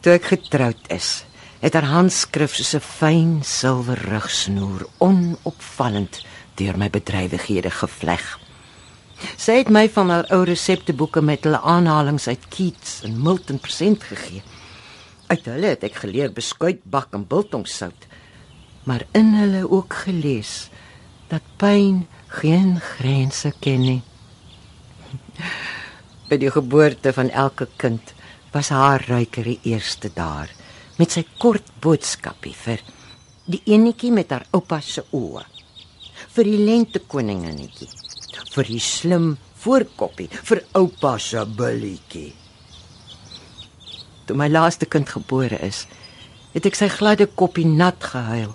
Toe 0.00 0.16
ek 0.16 0.30
getroud 0.32 0.80
is, 0.88 1.24
het 1.60 1.76
haar 1.76 1.90
handskrif 1.92 2.54
soos 2.56 2.72
'n 2.74 2.80
fyn 2.80 3.32
silwer 3.44 4.00
rugsnoer 4.08 4.86
onopvallend 4.98 6.24
deur 6.56 6.76
my 6.76 6.88
bedrywighede 6.88 7.70
gevleg. 7.70 8.24
Sy 9.36 9.60
het 9.60 9.68
my 9.68 9.88
van 9.92 10.08
haar 10.10 10.26
ou 10.32 10.44
resepteboeke 10.48 11.20
met 11.20 11.44
hulle 11.44 11.60
aanhalinge 11.60 12.24
uit 12.26 12.48
Keats 12.48 13.02
en 13.04 13.22
Milton 13.22 13.58
present 13.60 14.02
gegee. 14.02 14.42
Uit 15.28 15.44
hulle 15.44 15.66
het 15.66 15.84
ek 15.84 16.00
geleer 16.00 16.32
beskuit 16.32 16.80
bak 16.84 17.12
en 17.12 17.26
biltongsout, 17.28 18.06
maar 18.84 19.04
in 19.12 19.34
hulle 19.34 19.68
ook 19.68 19.92
gelees 20.08 20.69
dat 21.30 21.42
pyn 21.58 22.06
geen 22.40 22.78
grense 22.82 23.52
ken 23.62 23.84
nie. 23.86 24.00
By 26.30 26.38
die 26.38 26.50
geboorte 26.50 27.12
van 27.14 27.30
elke 27.30 27.68
kind 27.78 28.14
was 28.52 28.70
haar 28.74 29.04
ruiker 29.06 29.46
die 29.46 29.60
eerste 29.72 30.10
daar 30.14 30.50
met 30.98 31.14
sy 31.14 31.22
kort 31.40 31.70
boodskapie 31.82 32.54
vir 32.54 32.82
die 33.50 33.62
enetjie 33.72 34.10
met 34.14 34.32
haar 34.34 34.46
oupa 34.56 34.80
se 34.84 35.04
oë 35.16 35.44
vir 36.34 36.50
die 36.50 36.58
lente 36.66 37.02
koninginnetjie 37.12 37.88
vir 38.54 38.68
die 38.68 38.82
slim 38.82 39.30
voorkoppie 39.62 40.28
vir 40.50 40.62
oupa 40.80 41.14
se 41.22 41.44
billetjie 41.60 42.28
toe 44.26 44.36
my 44.38 44.50
laaste 44.50 44.90
kind 44.90 45.08
gebore 45.14 45.62
is 45.66 45.86
het 46.52 46.66
ek 46.66 46.78
sy 46.78 46.90
gladde 46.92 47.30
koppie 47.42 47.66
nat 47.70 48.10
gehuil 48.12 48.52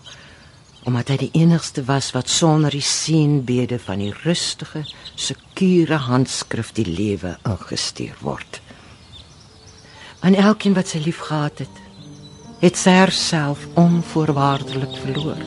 omdat 0.86 1.10
hy 1.10 1.18
die 1.26 1.32
enigste 1.42 1.84
was 1.88 2.12
wat 2.14 2.30
sonder 2.30 2.74
die 2.74 2.86
seënbede 2.86 3.80
van 3.82 4.04
die 4.04 4.14
rustige, 4.24 4.84
sekure 5.16 5.98
handskrif 6.06 6.72
die 6.78 6.86
lewe 6.86 7.36
ingestuur 7.44 8.14
word. 8.22 8.62
Aan 10.26 10.38
elkeen 10.38 10.78
wat 10.78 10.94
sy 10.94 11.02
liefgehad 11.06 11.66
het, 11.66 11.82
het 12.62 12.78
sy 12.78 12.96
haarself 13.00 13.66
onvoorwaardelik 13.78 14.96
verloor. 15.04 15.42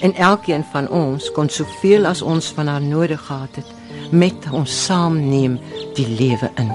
En 0.00 0.14
elkeen 0.14 0.64
van 0.72 0.88
ons 0.88 1.30
kon 1.32 1.48
soveel 1.50 2.06
as 2.06 2.22
ons 2.22 2.50
van 2.54 2.70
haar 2.70 2.82
nodig 2.82 3.22
gehad 3.26 3.62
het, 3.62 3.70
met 4.10 4.50
ons 4.54 4.82
saamneem 4.86 5.58
die 5.98 6.08
lewe 6.08 6.50
in. 6.60 6.70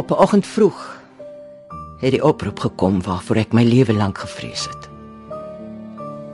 Op 0.00 0.10
'n 0.10 0.22
oggend 0.22 0.46
vroeg 0.46 1.00
het 1.98 2.10
die 2.10 2.24
oproep 2.24 2.58
gekom 2.58 3.02
waarvoor 3.02 3.36
ek 3.36 3.52
my 3.52 3.62
lewe 3.62 3.92
lank 3.92 4.18
gevrees 4.18 4.64
het. 4.64 4.88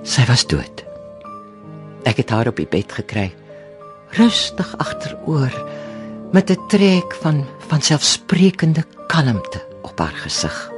Sy 0.02 0.22
was 0.26 0.46
dood. 0.46 0.84
Ek 2.02 2.16
het 2.16 2.30
haar 2.30 2.46
op 2.46 2.56
die 2.56 2.68
bed 2.70 2.92
gekry, 2.92 3.34
rustig 4.14 4.70
agteroor 4.78 5.50
met 6.32 6.50
'n 6.50 6.66
trek 6.68 7.14
van 7.22 7.44
van 7.68 7.82
selfsprekende 7.82 8.84
kalmte 9.06 9.60
op 9.82 9.98
haar 9.98 10.14
gesig. 10.22 10.70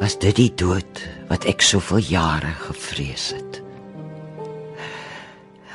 Was 0.00 0.18
dit 0.18 0.36
die 0.36 0.54
dood 0.54 1.08
wat 1.28 1.44
ek 1.44 1.60
soveel 1.60 1.98
jare 1.98 2.54
gevrees 2.58 3.30
het? 3.30 3.62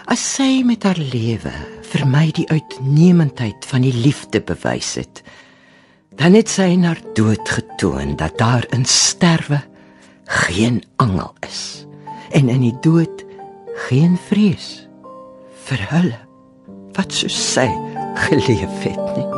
As 0.06 0.36
sy 0.36 0.64
met 0.66 0.84
haar 0.84 1.00
lewe 1.00 1.54
vir 1.82 2.08
my 2.08 2.32
die 2.32 2.50
uitnemendheid 2.50 3.66
van 3.66 3.82
die 3.82 3.96
liefde 3.96 4.42
bewys 4.42 4.96
het, 4.96 5.24
dan 6.18 6.34
het 6.34 6.50
sy 6.50 6.74
na 6.82 6.96
dood 7.14 7.50
getoon 7.50 8.16
dat 8.18 8.38
daar 8.38 8.66
in 8.74 8.86
sterwe 8.86 9.62
geen 10.26 10.84
angel 10.96 11.34
is 11.48 11.86
en 12.32 12.50
in 12.50 12.62
die 12.66 12.78
dood 12.82 13.26
geen 13.88 14.18
vrees 14.28 14.88
vir 15.70 15.88
hulle 15.94 16.20
wat 16.98 17.14
so 17.14 17.30
sy 17.32 17.70
geleef 18.28 18.84
het 18.84 19.18
nie 19.18 19.37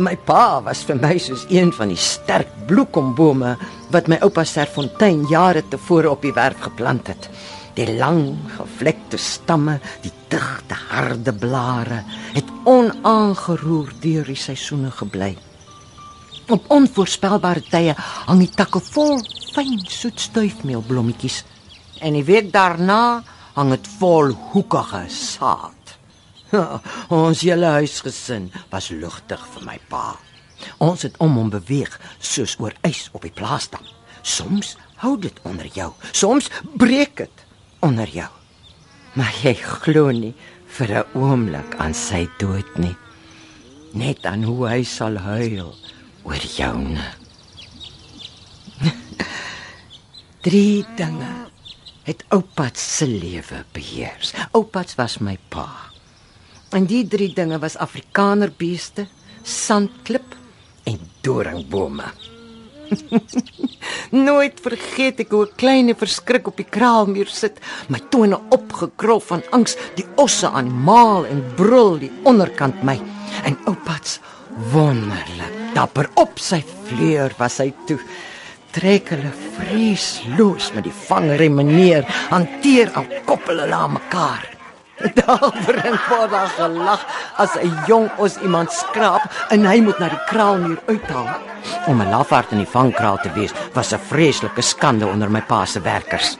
My 0.00 0.14
pa 0.16 0.62
was 0.64 0.80
vir 0.88 0.96
my 0.96 1.18
soos 1.20 1.42
een 1.52 1.74
van 1.76 1.90
die 1.92 2.00
sterk 2.00 2.48
bloekombome 2.70 3.50
wat 3.92 4.06
my 4.08 4.16
oupa 4.24 4.46
Serfontein 4.48 5.26
jare 5.28 5.60
tevore 5.68 6.08
op 6.08 6.22
die 6.24 6.32
werf 6.32 6.62
geplant 6.64 7.10
het. 7.12 7.26
Die 7.76 7.84
lang, 7.98 8.38
gevlekte 8.56 9.20
stamme, 9.20 9.76
die 10.00 10.12
digte, 10.32 10.78
harde 10.88 11.34
blare 11.36 12.00
het 12.32 12.48
onaangeroer 12.64 13.92
deur 14.00 14.30
die 14.32 14.38
seisoene 14.40 14.88
gebly. 15.02 15.34
Op 16.48 16.72
onvoorspelbare 16.72 17.60
tye 17.68 17.92
hang 18.00 18.40
die 18.40 18.54
takke 18.56 18.80
vol 18.80 19.20
fyn 19.52 19.84
soet 19.84 20.22
stuifmeelblommetjies 20.30 21.42
en 22.00 22.16
die 22.16 22.24
week 22.24 22.48
daarna 22.56 23.20
hang 23.58 23.76
dit 23.76 23.92
vol 24.00 24.32
hoekige 24.54 25.04
saad. 25.12 25.79
ons 27.22 27.44
hele 27.46 27.70
huisgesin 27.78 28.50
was 28.72 28.90
lugtig 28.90 29.42
vir 29.54 29.66
my 29.66 29.78
pa. 29.88 30.16
Ons 30.82 31.06
het 31.06 31.16
om 31.22 31.36
hom 31.38 31.50
beweeg 31.52 31.94
soos 32.18 32.56
oor 32.60 32.74
ys 32.86 33.08
op 33.16 33.24
die 33.26 33.34
plaasdam. 33.34 33.84
Soms 34.22 34.76
hou 35.00 35.16
dit 35.20 35.36
onder 35.48 35.68
jou, 35.72 35.92
soms 36.12 36.50
breek 36.76 37.16
dit 37.22 37.44
onder 37.84 38.08
jou. 38.12 38.28
Maar 39.16 39.32
jy 39.42 39.54
glo 39.54 40.10
nie 40.12 40.34
vir 40.76 40.88
'n 41.00 41.06
oomblik 41.18 41.74
aan 41.78 41.94
sy 41.94 42.28
dood 42.38 42.78
nie. 42.78 42.96
Net 43.92 44.26
aan 44.26 44.42
hoe 44.42 44.68
hy 44.68 44.82
sal 44.84 45.16
huil 45.16 45.74
oor 46.22 46.44
joune. 46.56 47.04
Drie 50.46 50.86
dinge 50.96 51.50
het 52.04 52.24
oupa 52.28 52.70
se 52.74 53.06
lewe 53.06 53.64
beheers. 53.72 54.32
Oupa 54.52 54.84
was 54.96 55.18
my 55.18 55.38
pa. 55.48 55.89
En 56.70 56.86
die 56.86 57.02
drie 57.10 57.32
dinge 57.34 57.58
was 57.58 57.74
Afrikanerbeeste, 57.82 59.06
sandklip 59.42 60.36
en 60.86 61.00
doringbome. 61.20 62.04
Nooit 64.26 64.60
vergeet 64.62 65.22
ek 65.24 65.34
hoe 65.34 65.46
'n 65.46 65.56
klein 65.58 65.94
verskrik 65.94 66.46
op 66.46 66.56
die 66.62 66.66
kraalmuur 66.76 67.30
sit, 67.30 67.58
my 67.88 67.98
tone 68.10 68.38
opgekrol 68.54 69.22
van 69.22 69.42
angs, 69.50 69.74
die 69.98 70.06
osse 70.14 70.46
aan 70.46 70.70
maal 70.86 71.26
en 71.26 71.42
brul 71.58 71.98
die 71.98 72.12
onderkant 72.22 72.82
my. 72.86 72.98
En 73.46 73.58
oupats 73.66 74.20
wonderlik 74.70 75.74
dapper 75.74 76.10
op 76.14 76.38
sy 76.38 76.62
vleuer 76.86 77.34
was 77.38 77.58
hy 77.58 77.72
toe. 77.86 77.98
Trek 78.70 79.10
hulle 79.10 79.34
vreesloos 79.58 80.70
met 80.74 80.86
die 80.86 80.94
vangremme 80.94 81.66
neer, 81.66 82.06
hanteer 82.30 82.94
al 82.94 83.06
koppel 83.26 83.58
hulle 83.58 83.74
aan 83.74 83.98
mekaar. 83.98 84.59
Daar 85.00 85.52
bring 85.66 85.98
daar 86.30 86.48
gelag 86.56 87.06
as 87.36 87.56
'n 87.56 87.72
jong 87.86 88.10
os 88.16 88.36
iemand 88.36 88.72
skraap 88.72 89.22
en 89.48 89.64
hy 89.64 89.80
moet 89.80 89.98
na 89.98 90.08
die 90.08 90.24
kraalmuur 90.26 90.80
uithaal. 90.86 91.28
Om 91.86 92.00
'n 92.00 92.10
lafaard 92.10 92.52
in 92.52 92.58
die 92.58 92.74
vangkraal 92.76 93.18
te 93.22 93.32
wees 93.32 93.52
was 93.72 93.92
'n 93.92 93.98
vreeslike 93.98 94.62
skande 94.62 95.06
onder 95.06 95.30
my 95.30 95.40
pa 95.40 95.64
se 95.64 95.80
werkers. 95.80 96.36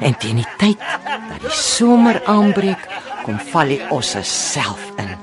En 0.00 0.16
teen 0.16 0.36
die 0.36 0.48
tyd 0.56 0.78
dat 1.04 1.40
die 1.40 1.50
somer 1.50 2.22
aanbreek, 2.24 2.88
kom 3.24 3.38
val 3.38 3.66
die 3.66 3.82
osse 3.90 4.22
self 4.22 4.80
in. 4.96 5.16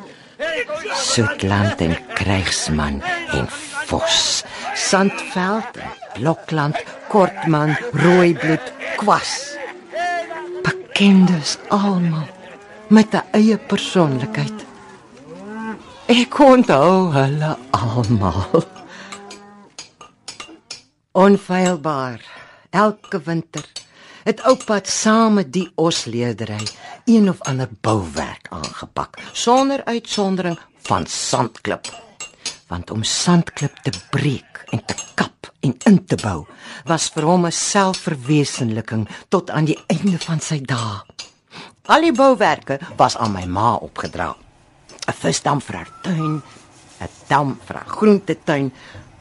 Soetland 0.93 1.81
en 1.81 1.97
krygsman 2.13 3.01
en 3.31 3.47
vos 3.85 4.43
Sandveld, 4.73 5.77
Blokland, 6.13 6.75
Kortman, 7.07 7.77
Rooibloed, 7.93 8.73
Kwas. 8.97 9.57
Bekendes 10.63 11.57
almal 11.69 12.34
met 12.87 13.13
'n 13.13 13.23
eie 13.31 13.57
persoonlikheid. 13.57 14.65
Ek 16.05 16.39
onthou 16.39 17.11
hulle 17.13 17.57
almal. 17.69 18.63
Onfeilbaar. 21.11 22.21
Elke 22.69 23.21
winter 23.21 23.65
het 24.23 24.41
oupa 24.43 24.79
saam 24.83 25.33
met 25.33 25.53
die 25.53 25.71
osleerdery 25.75 26.67
een 27.05 27.29
of 27.29 27.41
ander 27.41 27.69
bouwerk 27.81 28.47
aangepak 28.49 29.17
sonder 29.31 29.83
uitsondering 29.83 30.59
van 30.77 31.05
sandklip. 31.05 31.85
Want 32.67 32.91
om 32.91 33.03
sandklip 33.03 33.75
te 33.81 33.91
breek 34.09 34.63
en 34.69 34.85
te 34.85 34.95
kap 35.13 35.51
en 35.59 35.75
in 35.83 36.05
te 36.05 36.15
bou 36.15 36.45
was 36.85 37.09
vir 37.09 37.23
hom 37.23 37.45
'n 37.45 37.51
selfverwesenliking 37.51 39.07
tot 39.29 39.49
aan 39.49 39.65
die 39.65 39.79
einde 39.87 40.19
van 40.19 40.39
sy 40.39 40.61
dae. 40.61 41.01
Al 41.85 42.01
die 42.01 42.13
bouwerke 42.13 42.79
was 42.97 43.17
aan 43.17 43.31
my 43.31 43.45
ma 43.45 43.75
opgedra. 43.75 44.35
'n 45.07 45.13
Visdam 45.13 45.61
vir 45.61 45.75
haar 45.75 45.91
tuin, 46.01 46.41
'n 47.01 47.09
dam 47.27 47.59
vir 47.65 47.75
haar 47.75 47.91
groentetuin, 47.97 48.71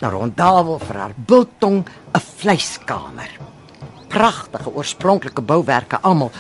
'n 0.01 0.11
rondavel 0.11 0.79
vir 0.79 0.97
haar 0.97 1.15
biltong, 1.17 1.85
'n 2.15 2.21
vleiskamer 2.21 3.31
pragtige 4.15 4.71
oorspronklike 4.75 5.43
bouwerke 5.43 5.99
almal, 6.01 6.31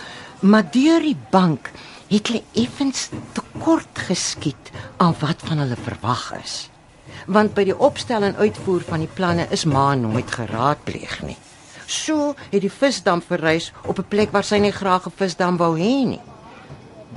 maar 0.41 0.67
deur 0.71 1.03
die 1.03 1.17
bank 1.31 1.71
het 2.11 2.29
hulle 2.31 2.43
effens 2.53 3.09
tekort 3.35 4.05
geskiet 4.09 4.71
aan 5.03 5.17
wat 5.21 5.43
van 5.49 5.65
hulle 5.65 5.79
verwag 5.87 6.29
is. 6.39 6.55
Want 7.27 7.55
by 7.57 7.65
die 7.67 7.77
opstel 7.77 8.23
en 8.23 8.37
uitvoer 8.39 8.85
van 8.87 9.03
die 9.03 9.11
planne 9.11 9.49
is 9.51 9.65
ma 9.65 9.95
nooit 9.99 10.31
geraadpleeg 10.31 11.23
nie. 11.27 11.39
So 11.87 12.35
het 12.51 12.61
die 12.61 12.73
visdam 12.73 13.23
verrys 13.23 13.73
op 13.87 13.99
'n 13.99 14.09
plek 14.09 14.33
waar 14.33 14.45
sy 14.45 14.59
nie 14.59 14.73
graag 14.73 15.07
'n 15.07 15.17
visdam 15.17 15.57
wou 15.57 15.79
hê 15.79 16.07
nie. 16.07 16.21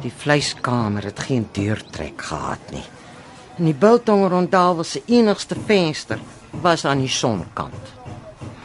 Die 0.02 0.14
vleiskamer 0.18 1.04
het 1.04 1.20
geen 1.20 1.50
deurtrek 1.52 2.22
gehad 2.22 2.72
nie. 2.72 2.86
En 3.58 3.66
die 3.66 3.74
biltong 3.74 4.28
rondaal 4.30 4.76
was 4.76 4.92
se 4.92 5.02
enigste 5.06 5.56
venster 5.66 6.20
was 6.62 6.86
aan 6.86 7.00
die 7.00 7.10
sonkant. 7.10 7.94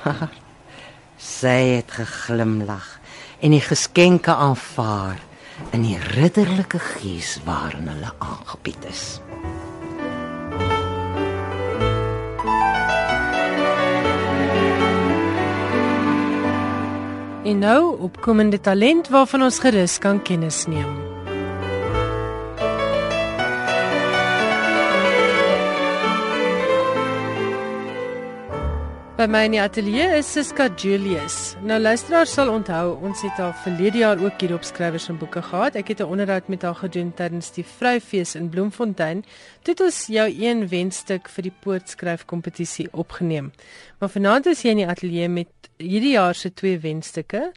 Sy 1.16 1.78
het 1.78 1.90
geglimlag 1.90 3.00
en 3.40 3.50
die 3.50 3.60
geskenke 3.60 4.34
aanvaar 4.34 5.18
in 5.70 5.82
die 5.82 5.98
ridderlike 5.98 6.78
gees 6.78 7.38
waarin 7.44 7.88
hulle 7.88 8.12
aangebied 8.18 8.84
is. 8.90 9.20
En 17.44 17.58
nou 17.58 17.98
opkomende 18.00 18.60
talent 18.60 19.08
waarvan 19.08 19.42
ons 19.42 19.58
gerus 19.58 19.98
kan 19.98 20.22
kennis 20.22 20.66
neem. 20.66 21.11
By 29.22 29.28
my 29.30 29.44
in 29.46 29.52
die 29.54 29.60
ateljee 29.62 30.16
is 30.18 30.32
Siska 30.34 30.64
Julius. 30.74 31.52
Nou 31.62 31.76
luisteraars 31.78 32.32
sal 32.34 32.48
onthou, 32.50 32.96
ons 33.06 33.20
het 33.22 33.36
haar 33.38 33.52
verlede 33.62 34.00
jaar 34.00 34.18
ook 34.18 34.40
hier 34.42 34.56
op 34.56 34.64
skrywers 34.66 35.06
en 35.12 35.20
boeke 35.20 35.44
gehad. 35.46 35.76
Ek 35.78 35.92
het 35.94 36.00
'n 36.00 36.10
onderhoud 36.10 36.48
met 36.48 36.62
haar 36.62 36.74
gedoen 36.74 37.14
tydens 37.14 37.52
die 37.54 37.64
Vroufees 37.64 38.34
in 38.34 38.48
Bloemfontein. 38.48 39.22
Toe 39.62 39.74
het 39.74 39.80
ons 39.80 40.06
jou 40.06 40.26
een 40.26 40.68
wenstuk 40.68 41.28
vir 41.28 41.42
die 41.42 41.54
poortskryf 41.60 42.24
kompetisie 42.24 42.88
opgeneem. 42.92 43.52
Maar 43.98 44.08
vanaand 44.08 44.46
is 44.46 44.62
jy 44.62 44.70
in 44.70 44.76
die 44.76 44.88
ateljee 44.88 45.28
met 45.28 45.48
hierdie 45.76 46.12
jaar 46.12 46.34
se 46.34 46.54
twee 46.54 46.78
wenstukke. 46.78 47.52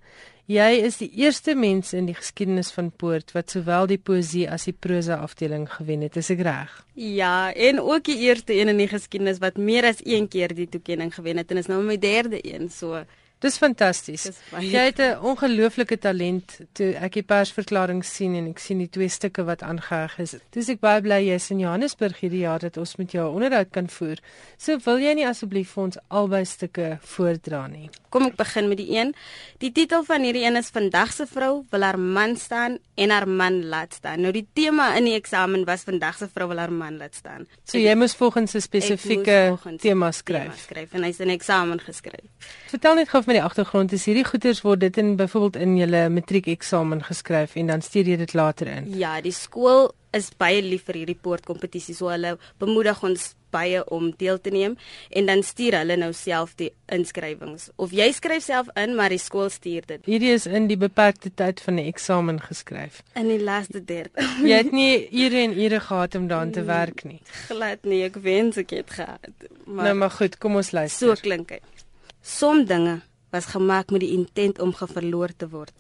Jy 0.46 0.76
is 0.86 1.00
die 1.02 1.08
eerste 1.24 1.56
mens 1.58 1.90
in 1.98 2.06
die 2.06 2.14
geskiedenis 2.14 2.68
van 2.76 2.92
Poort 2.94 3.32
wat 3.34 3.50
sowel 3.50 3.88
die 3.90 3.98
poesie 3.98 4.44
as 4.46 4.68
die 4.70 4.76
prosa 4.78 5.16
afdeling 5.26 5.64
gewen 5.74 6.04
het, 6.06 6.20
is 6.22 6.30
ek 6.30 6.44
reg? 6.46 6.76
Ja, 6.94 7.50
en 7.50 7.82
ook 7.82 8.06
die 8.06 8.20
eerste 8.28 8.54
een 8.54 8.70
in 8.70 8.78
die 8.84 8.92
geskiedenis 8.92 9.42
wat 9.42 9.58
meer 9.58 9.88
as 9.90 10.04
een 10.06 10.28
keer 10.30 10.54
die 10.54 10.68
toekenning 10.70 11.10
gewen 11.16 11.42
het 11.42 11.50
en 11.50 11.64
is 11.64 11.70
nou 11.72 11.80
my 11.82 11.98
derde 11.98 12.44
een, 12.46 12.70
so 12.70 13.02
Dis 13.44 13.58
fantasties. 13.60 14.30
Jy 14.64 14.84
het 14.88 15.00
'n 15.00 15.20
ongelooflike 15.20 15.98
talent 16.00 16.60
toe 16.72 16.94
ek 16.96 17.14
die 17.14 17.24
persverklaring 17.24 18.06
sien 18.06 18.36
en 18.36 18.48
ek 18.48 18.60
sien 18.60 18.78
die 18.78 18.90
twee 18.90 19.10
stukke 19.10 19.44
wat 19.44 19.62
aangeheg 19.62 20.20
is. 20.20 20.36
Dis 20.52 20.70
ek 20.70 20.80
baie 20.80 21.02
bly 21.02 21.20
jy's 21.28 21.52
in 21.52 21.60
Johannesburg 21.60 22.20
hierdie 22.20 22.40
jaar 22.40 22.60
dat 22.60 22.78
ons 22.78 22.96
met 22.96 23.12
jou 23.12 23.34
onderhoud 23.34 23.72
kan 23.72 23.90
voer. 23.90 24.18
So 24.58 24.78
wil 24.86 25.00
jy 25.00 25.14
nie 25.14 25.28
asseblief 25.28 25.74
vir 25.74 25.84
ons 25.84 25.98
albei 26.08 26.46
stukke 26.46 26.98
voordra 27.02 27.68
nie. 27.68 27.90
Kom 28.10 28.26
ek 28.26 28.36
begin 28.36 28.70
met 28.70 28.78
die 28.78 28.96
een. 28.98 29.14
Die 29.58 29.72
titel 29.72 30.04
van 30.04 30.22
hierdie 30.22 30.46
een 30.46 30.56
is 30.56 30.70
Vandag 30.70 31.14
se 31.14 31.26
vrou 31.26 31.66
wil 31.70 31.82
haar 31.82 32.00
man 32.00 32.38
staan 32.38 32.78
en 32.96 33.10
haar 33.10 33.28
man 33.28 33.66
laat 33.66 33.94
staan. 33.94 34.22
Nou 34.22 34.32
die 34.32 34.48
tema 34.54 34.96
in 34.96 35.04
die 35.04 35.16
eksamen 35.16 35.66
was 35.66 35.84
Vandag 35.84 36.18
se 36.18 36.28
vrou 36.28 36.48
wil 36.48 36.58
haar 36.58 36.72
man 36.72 36.98
laat 36.98 37.16
staan. 37.16 37.48
So 37.66 37.78
jy 37.78 37.96
moes 37.96 38.16
volgens 38.16 38.56
'n 38.56 38.62
spesifieke 38.62 39.58
tema 39.80 40.12
skryf. 40.12 40.44
Tema 40.44 40.56
skryf 40.56 40.94
en 40.94 41.04
hy's 41.04 41.20
in 41.20 41.30
eksamen 41.30 41.80
geskryf. 41.80 42.30
Vertel 42.68 42.96
net 42.96 43.10
gou 43.10 43.25
vir 43.26 43.34
my 43.34 43.40
die 43.40 43.46
agtergrond 43.46 43.94
is 43.98 44.06
hierdie 44.06 44.26
goeters 44.28 44.62
word 44.62 44.84
dit 44.86 44.98
in 45.02 45.16
byvoorbeeld 45.18 45.56
in 45.66 45.78
julle 45.80 46.04
matriekeksamen 46.14 47.02
geskryf 47.08 47.56
en 47.58 47.72
dan 47.74 47.82
stuur 47.82 48.12
jy 48.14 48.18
dit 48.22 48.34
later 48.38 48.70
in. 48.70 48.92
Ja, 49.00 49.18
die 49.22 49.34
skool 49.34 49.90
is 50.16 50.30
baie 50.40 50.62
lief 50.64 50.86
vir 50.88 51.02
hierdie 51.02 51.18
poortkompetisie 51.20 51.96
so 51.98 52.12
hulle 52.14 52.36
bemoedig 52.62 53.02
ons 53.04 53.34
baie 53.56 53.82
om 53.96 54.12
deel 54.20 54.38
te 54.44 54.52
neem 54.52 54.76
en 55.16 55.30
dan 55.30 55.42
stuur 55.48 55.78
hulle 55.80 55.96
nou 56.00 56.12
self 56.16 56.54
die 56.60 56.70
inskrywings 56.92 57.70
of 57.82 57.96
jy 57.96 58.08
skryf 58.16 58.44
self 58.46 58.70
in 58.80 58.94
maar 59.00 59.10
die 59.16 59.22
skool 59.22 59.50
stuur 59.50 59.88
dit. 59.90 60.06
Hierdie 60.06 60.34
is 60.36 60.46
in 60.46 60.70
die 60.72 60.78
beperkte 60.80 61.32
tyd 61.32 61.64
van 61.66 61.80
die 61.82 61.88
eksamen 61.92 62.42
geskryf. 62.44 63.02
In 63.16 63.32
die 63.32 63.42
laaste 63.42 63.82
derde. 63.82 64.28
jy 64.46 64.62
het 64.62 64.72
nie 64.76 65.08
ure 65.26 65.42
en 65.48 65.58
ure 65.58 65.82
gehad 65.88 66.20
om 66.20 66.30
daaraan 66.32 66.54
te 66.56 66.66
werk 66.68 67.04
nie. 67.10 67.22
Glad 67.50 67.84
nie, 67.90 68.04
ek 68.10 68.22
wens 68.24 68.62
ek 68.62 68.76
het 68.76 68.96
gehad. 69.00 69.50
Maar 69.66 69.90
Nou 69.90 69.98
maar 70.04 70.16
goed, 70.20 70.38
kom 70.38 70.62
ons 70.62 70.72
luister. 70.76 71.16
So 71.16 71.22
klink 71.26 71.56
dit. 71.56 71.86
Som 72.26 72.64
dinge 72.70 73.02
was 73.36 73.52
gemaak 73.52 73.92
met 73.92 74.04
die 74.06 74.14
intent 74.16 74.60
om 74.64 74.74
geverloor 74.74 75.36
te 75.36 75.50
word. 75.52 75.74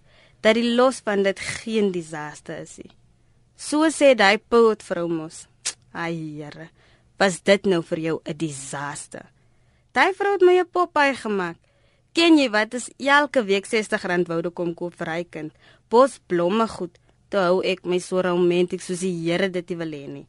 Dat 0.44 0.60
die 0.60 0.76
los 0.76 1.00
van 1.06 1.24
dit 1.24 1.39
geen 1.39 1.91
disaster 1.96 2.60
is 2.62 2.78
nie. 2.82 2.91
So 3.56 3.88
sê 3.89 4.13
daai 4.20 4.38
poot 4.38 4.84
vrou 4.84 5.08
mos. 5.08 5.46
Ai 5.96 6.13
Here, 6.36 6.70
was 7.20 7.39
dit 7.48 7.65
nou 7.65 7.82
vir 7.82 8.00
jou 8.00 8.18
'n 8.26 8.38
disaster? 8.38 9.32
Daai 9.94 10.13
vrou 10.13 10.34
het 10.34 10.41
my 10.41 10.60
'n 10.60 10.68
popie 10.72 11.15
gemaak. 11.15 11.58
Ken 12.13 12.38
jy 12.38 12.50
wat 12.50 12.74
is 12.74 12.89
elke 12.98 13.44
week 13.44 13.65
R60 13.65 14.28
woude 14.28 14.50
kom 14.50 14.74
koop 14.74 14.94
vir 14.96 15.08
hy 15.08 15.24
kind? 15.24 15.52
Bos 15.89 16.20
blomme 16.28 16.68
goed. 16.68 17.00
Toe 17.30 17.39
hou 17.39 17.62
ek 17.62 17.86
my 17.86 18.00
so 18.00 18.22
romanties 18.22 18.86
soos 18.86 19.00
die 19.00 19.12
Here 19.12 19.50
dit 19.50 19.70
wil 19.70 19.91
hê 19.91 20.08
nie. 20.08 20.28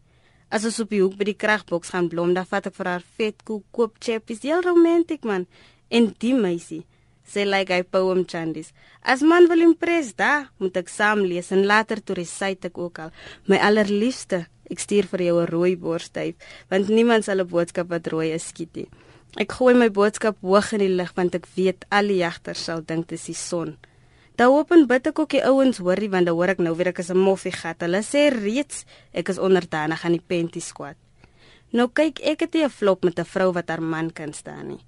As 0.51 0.65
ons 0.65 0.81
op 0.81 0.91
die 0.91 1.01
hoek 1.01 1.17
by 1.17 1.25
die 1.25 1.35
kragboks 1.35 1.91
gaan 1.91 2.09
blom, 2.09 2.35
dan 2.35 2.47
vat 2.47 2.67
ek 2.67 2.75
vir 2.75 2.87
haar 2.87 3.05
vet 3.17 3.45
koek 3.45 3.65
koop 3.73 3.97
chappies. 4.01 4.43
Heel 4.43 4.62
romanties 4.62 5.23
man. 5.23 5.47
En 5.89 6.15
die 6.19 6.35
meisie 6.35 6.85
sê 7.27 7.45
like 7.45 7.75
hy 7.75 7.83
poem 7.83 8.25
chandies. 8.25 8.73
As 9.03 9.23
man 9.23 9.49
wil 9.49 9.61
impress 9.61 10.15
da, 10.15 10.49
moet 10.59 10.77
ek 10.77 10.89
saam 10.89 11.25
lees 11.27 11.53
en 11.53 11.67
later 11.67 12.01
toe 12.01 12.17
recite 12.17 12.71
ek 12.71 12.79
ook 12.79 12.99
al. 12.99 13.11
My 13.47 13.59
allerliefste, 13.59 14.47
ek 14.71 14.79
stuur 14.79 15.07
vir 15.07 15.23
jou 15.23 15.41
'n 15.41 15.51
rooi 15.51 15.77
borsstyf, 15.77 16.35
want 16.71 16.89
niemand 16.89 17.25
sal 17.25 17.41
'n 17.41 17.49
boodskap 17.49 17.89
wat 17.89 18.07
rooi 18.07 18.33
is 18.33 18.49
skiet 18.49 18.75
nie. 18.77 18.89
Ek 19.37 19.53
gooi 19.53 19.75
my 19.75 19.91
boodskap 19.91 20.39
hoog 20.41 20.73
in 20.73 20.81
die 20.81 20.95
lug 20.97 21.12
want 21.17 21.35
ek 21.35 21.47
weet 21.57 21.85
al 21.93 22.09
die 22.09 22.23
jagters 22.23 22.62
sal 22.65 22.81
dink 22.81 23.09
dit 23.09 23.19
is 23.19 23.27
die 23.27 23.35
son. 23.35 23.77
Daar 24.37 24.53
open 24.53 24.87
bid 24.87 25.07
ek 25.07 25.19
ook 25.19 25.31
die 25.31 25.45
ouens 25.45 25.79
hoorie 25.79 26.09
want 26.09 26.27
dan 26.29 26.37
hoor 26.37 26.55
ek 26.55 26.59
nou 26.65 26.75
weer 26.77 26.89
ek 26.89 27.01
is 27.01 27.11
'n 27.11 27.19
moffie 27.19 27.53
gat. 27.53 27.81
Hulle 27.81 28.01
sê 28.01 28.33
reeds 28.33 28.87
ek 29.12 29.29
is 29.29 29.39
onderdanig 29.39 30.05
aan 30.05 30.17
die 30.17 30.27
pentie 30.27 30.62
squad. 30.62 30.97
Nou 31.73 31.89
kyk 31.89 32.21
ek 32.21 32.41
het 32.41 32.55
'n 32.55 32.71
flop 32.71 33.05
met 33.05 33.19
'n 33.19 33.25
vrou 33.25 33.53
wat 33.53 33.69
haar 33.69 33.83
man 33.83 34.11
kan 34.11 34.33
staan 34.33 34.69
nie. 34.69 34.85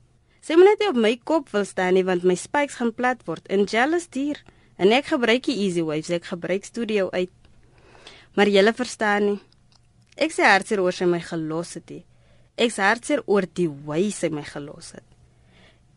Sy 0.48 0.56
moet 0.56 0.64
net 0.64 0.82
op 0.88 0.96
my 0.96 1.10
kop 1.28 1.50
wil 1.52 1.66
staan 1.68 1.92
nie 1.98 2.06
want 2.08 2.22
my 2.24 2.32
spikes 2.40 2.78
gaan 2.80 2.94
plat 2.96 3.20
word. 3.28 3.44
In 3.52 3.66
jealous 3.68 4.06
dier. 4.08 4.38
En 4.80 4.94
ek 4.96 5.10
gebruik 5.10 5.42
die 5.44 5.58
easy 5.66 5.82
waves, 5.84 6.08
ek 6.08 6.30
gebruik 6.30 6.64
studio 6.64 7.10
uit. 7.12 7.34
Maar 8.32 8.48
jy 8.48 8.62
verstaan 8.72 9.26
nie. 9.26 9.40
Ek 10.16 10.32
sê 10.32 10.46
hartseer 10.48 10.80
oor 10.80 10.96
sy 10.96 11.04
my 11.04 11.20
gelos 11.20 11.74
het. 11.76 11.84
Die. 11.90 12.00
Ek 12.56 12.72
sê 12.72 12.86
hartseer 12.86 13.20
oor 13.26 13.44
die 13.44 13.68
wyse 13.68 14.24
sy 14.24 14.30
my 14.32 14.46
gelos 14.46 14.94
het. 14.96 15.04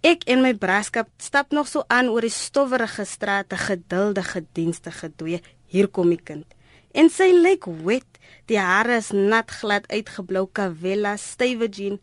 Ek 0.04 0.28
en 0.28 0.44
my 0.44 0.52
braskap 0.60 1.08
stap 1.22 1.56
nog 1.56 1.70
so 1.72 1.86
aan 1.88 2.10
oor 2.12 2.28
die 2.28 2.34
stowwerige 2.36 3.06
strate, 3.08 3.56
geduldige 3.56 4.44
dienste 4.52 4.92
gedoe. 4.92 5.40
Hier 5.72 5.88
kom 5.88 6.12
die 6.12 6.20
kind. 6.20 6.44
En 6.92 7.08
sy 7.08 7.30
lyk 7.32 7.70
wet. 7.86 8.20
Die 8.52 8.60
hare 8.60 9.00
is 9.00 9.14
nat 9.16 9.48
glad 9.62 9.88
uitgeblou, 9.88 10.50
kavella, 10.52 11.16
stywe 11.16 11.72
jean. 11.72 12.02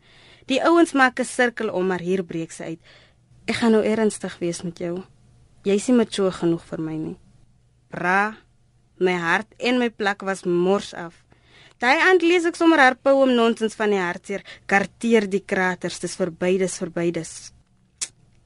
Die 0.49 0.59
ouens 0.65 0.93
maak 0.97 1.19
'n 1.19 1.25
sirkel 1.25 1.69
om 1.69 1.87
maar 1.87 2.01
hier 2.01 2.23
breek 2.23 2.51
sy 2.51 2.63
uit. 2.63 2.81
Ek 3.45 3.55
gaan 3.55 3.71
nou 3.71 3.83
ernstig 3.83 4.37
wees 4.39 4.61
met 4.63 4.77
jou. 4.77 5.03
Jy 5.63 5.75
is 5.75 5.87
nie 5.87 5.97
mature 5.97 6.31
genoeg 6.31 6.63
vir 6.65 6.79
my 6.79 6.95
nie. 6.97 7.17
Bra, 7.89 8.37
my 8.97 9.13
hart 9.13 9.53
en 9.57 9.77
my 9.77 9.89
plek 9.89 10.21
was 10.21 10.43
mors 10.43 10.93
af. 10.93 11.13
Daai 11.79 11.97
aand 11.99 12.21
lees 12.21 12.45
ek 12.45 12.55
sommer 12.55 12.79
haar 12.79 12.95
poem 12.95 13.35
nonsens 13.35 13.75
van 13.75 13.89
die 13.89 13.99
hartseer. 13.99 14.43
Karteer 14.65 15.29
die 15.29 15.43
kraters, 15.45 15.99
dis 15.99 16.15
verby, 16.15 16.57
dis 16.57 16.77
verby, 16.77 17.11
dis. 17.11 17.53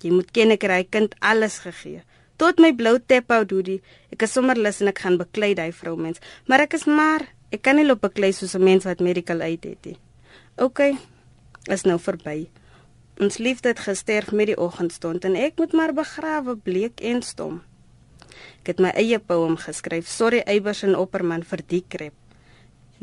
Jy 0.03 0.11
moet 0.11 0.31
ken 0.31 0.51
ek 0.51 0.63
ry 0.63 0.83
kind 0.83 1.15
alles 1.19 1.59
gegee. 1.63 2.03
Tot 2.37 2.59
my 2.59 2.73
blou 2.73 2.99
tap-out 2.99 3.51
hoodie. 3.51 3.81
Ek 4.11 4.25
is 4.27 4.33
sommer 4.33 4.57
lus 4.59 4.81
en 4.81 4.91
ek 4.91 4.99
gaan 4.99 5.17
beklei 5.17 5.53
daai 5.55 5.71
vroumens, 5.71 6.19
maar 6.47 6.59
ek 6.59 6.73
is 6.73 6.85
maar 6.85 7.25
ek 7.53 7.61
kan 7.61 7.77
nie 7.77 7.85
loop 7.85 8.01
beklei 8.01 8.33
soos 8.33 8.55
'n 8.55 8.63
mens 8.63 8.83
wat 8.83 8.99
medical 8.99 9.41
aid 9.41 9.63
het 9.63 9.85
nie. 9.85 9.97
OK, 10.57 10.79
is 11.71 11.85
nou 11.87 11.99
verby. 11.99 12.49
Ons 13.21 13.37
liefde 13.37 13.69
het 13.71 13.79
gesterf 13.85 14.31
met 14.31 14.49
die 14.49 14.57
oggendstond 14.57 15.25
en 15.25 15.35
ek 15.37 15.59
moet 15.61 15.73
maar 15.77 15.93
begrawe 15.93 16.55
bleek 16.57 16.99
en 16.99 17.21
stom. 17.21 17.61
Ek 18.63 18.73
het 18.73 18.79
my 18.81 18.93
eie 18.97 19.19
poem 19.19 19.57
geskryf, 19.59 20.07
sorry 20.09 20.41
Eybers 20.49 20.83
en 20.87 20.97
Opperman 20.97 21.43
vir 21.45 21.61
die 21.67 21.83
krep. 21.87 22.15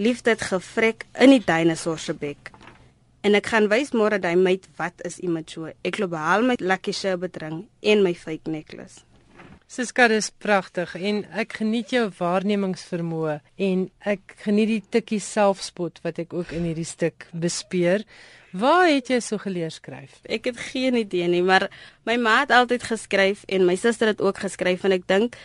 Liefde 0.01 0.35
het 0.35 0.43
gevrek 0.49 1.07
in 1.21 1.35
die 1.37 1.45
dinosour 1.45 2.01
se 2.01 2.15
bek. 2.17 2.51
En 3.21 3.37
ek 3.37 3.53
gaan 3.53 3.69
wys 3.69 3.93
môre 3.93 4.19
daai 4.19 4.37
meid 4.41 4.67
wat 4.81 5.05
is 5.05 5.21
immature. 5.21 5.75
Ek 5.85 6.01
loop 6.01 6.15
behaal 6.17 6.47
my 6.49 6.57
lucky 6.61 6.93
sherbet 6.97 7.37
ring 7.43 7.67
en 7.85 8.03
my 8.03 8.15
fake 8.17 8.49
necklace. 8.51 9.05
Siska 9.71 10.09
dis 10.11 10.33
pragtig 10.43 10.97
en 10.99 11.21
ek 11.39 11.53
geniet 11.61 11.93
jou 11.95 12.09
waarnemingsvermoë 12.17 13.37
en 13.69 13.85
ek 14.03 14.33
geniet 14.43 14.67
die 14.73 14.81
tikkie 14.97 15.21
selfspot 15.23 16.01
wat 16.03 16.19
ek 16.19 16.35
ook 16.35 16.51
in 16.57 16.67
hierdie 16.67 16.89
stuk 16.89 17.29
bespeer. 17.31 18.03
Waar 18.51 18.89
het 18.89 19.13
jy 19.15 19.21
so 19.23 19.39
geleer 19.39 19.71
skryf? 19.71 20.17
Ek 20.27 20.51
het 20.51 20.59
geen 20.73 20.99
idee 20.99 21.31
nie, 21.31 21.45
maar 21.47 21.69
my 22.03 22.19
ma 22.19 22.41
het 22.41 22.57
altyd 22.57 22.89
geskryf 22.91 23.47
en 23.47 23.69
my 23.69 23.79
suster 23.79 24.11
het 24.11 24.19
ook 24.19 24.43
geskryf 24.43 24.89
en 24.89 24.99
ek 24.99 25.07
dink 25.07 25.39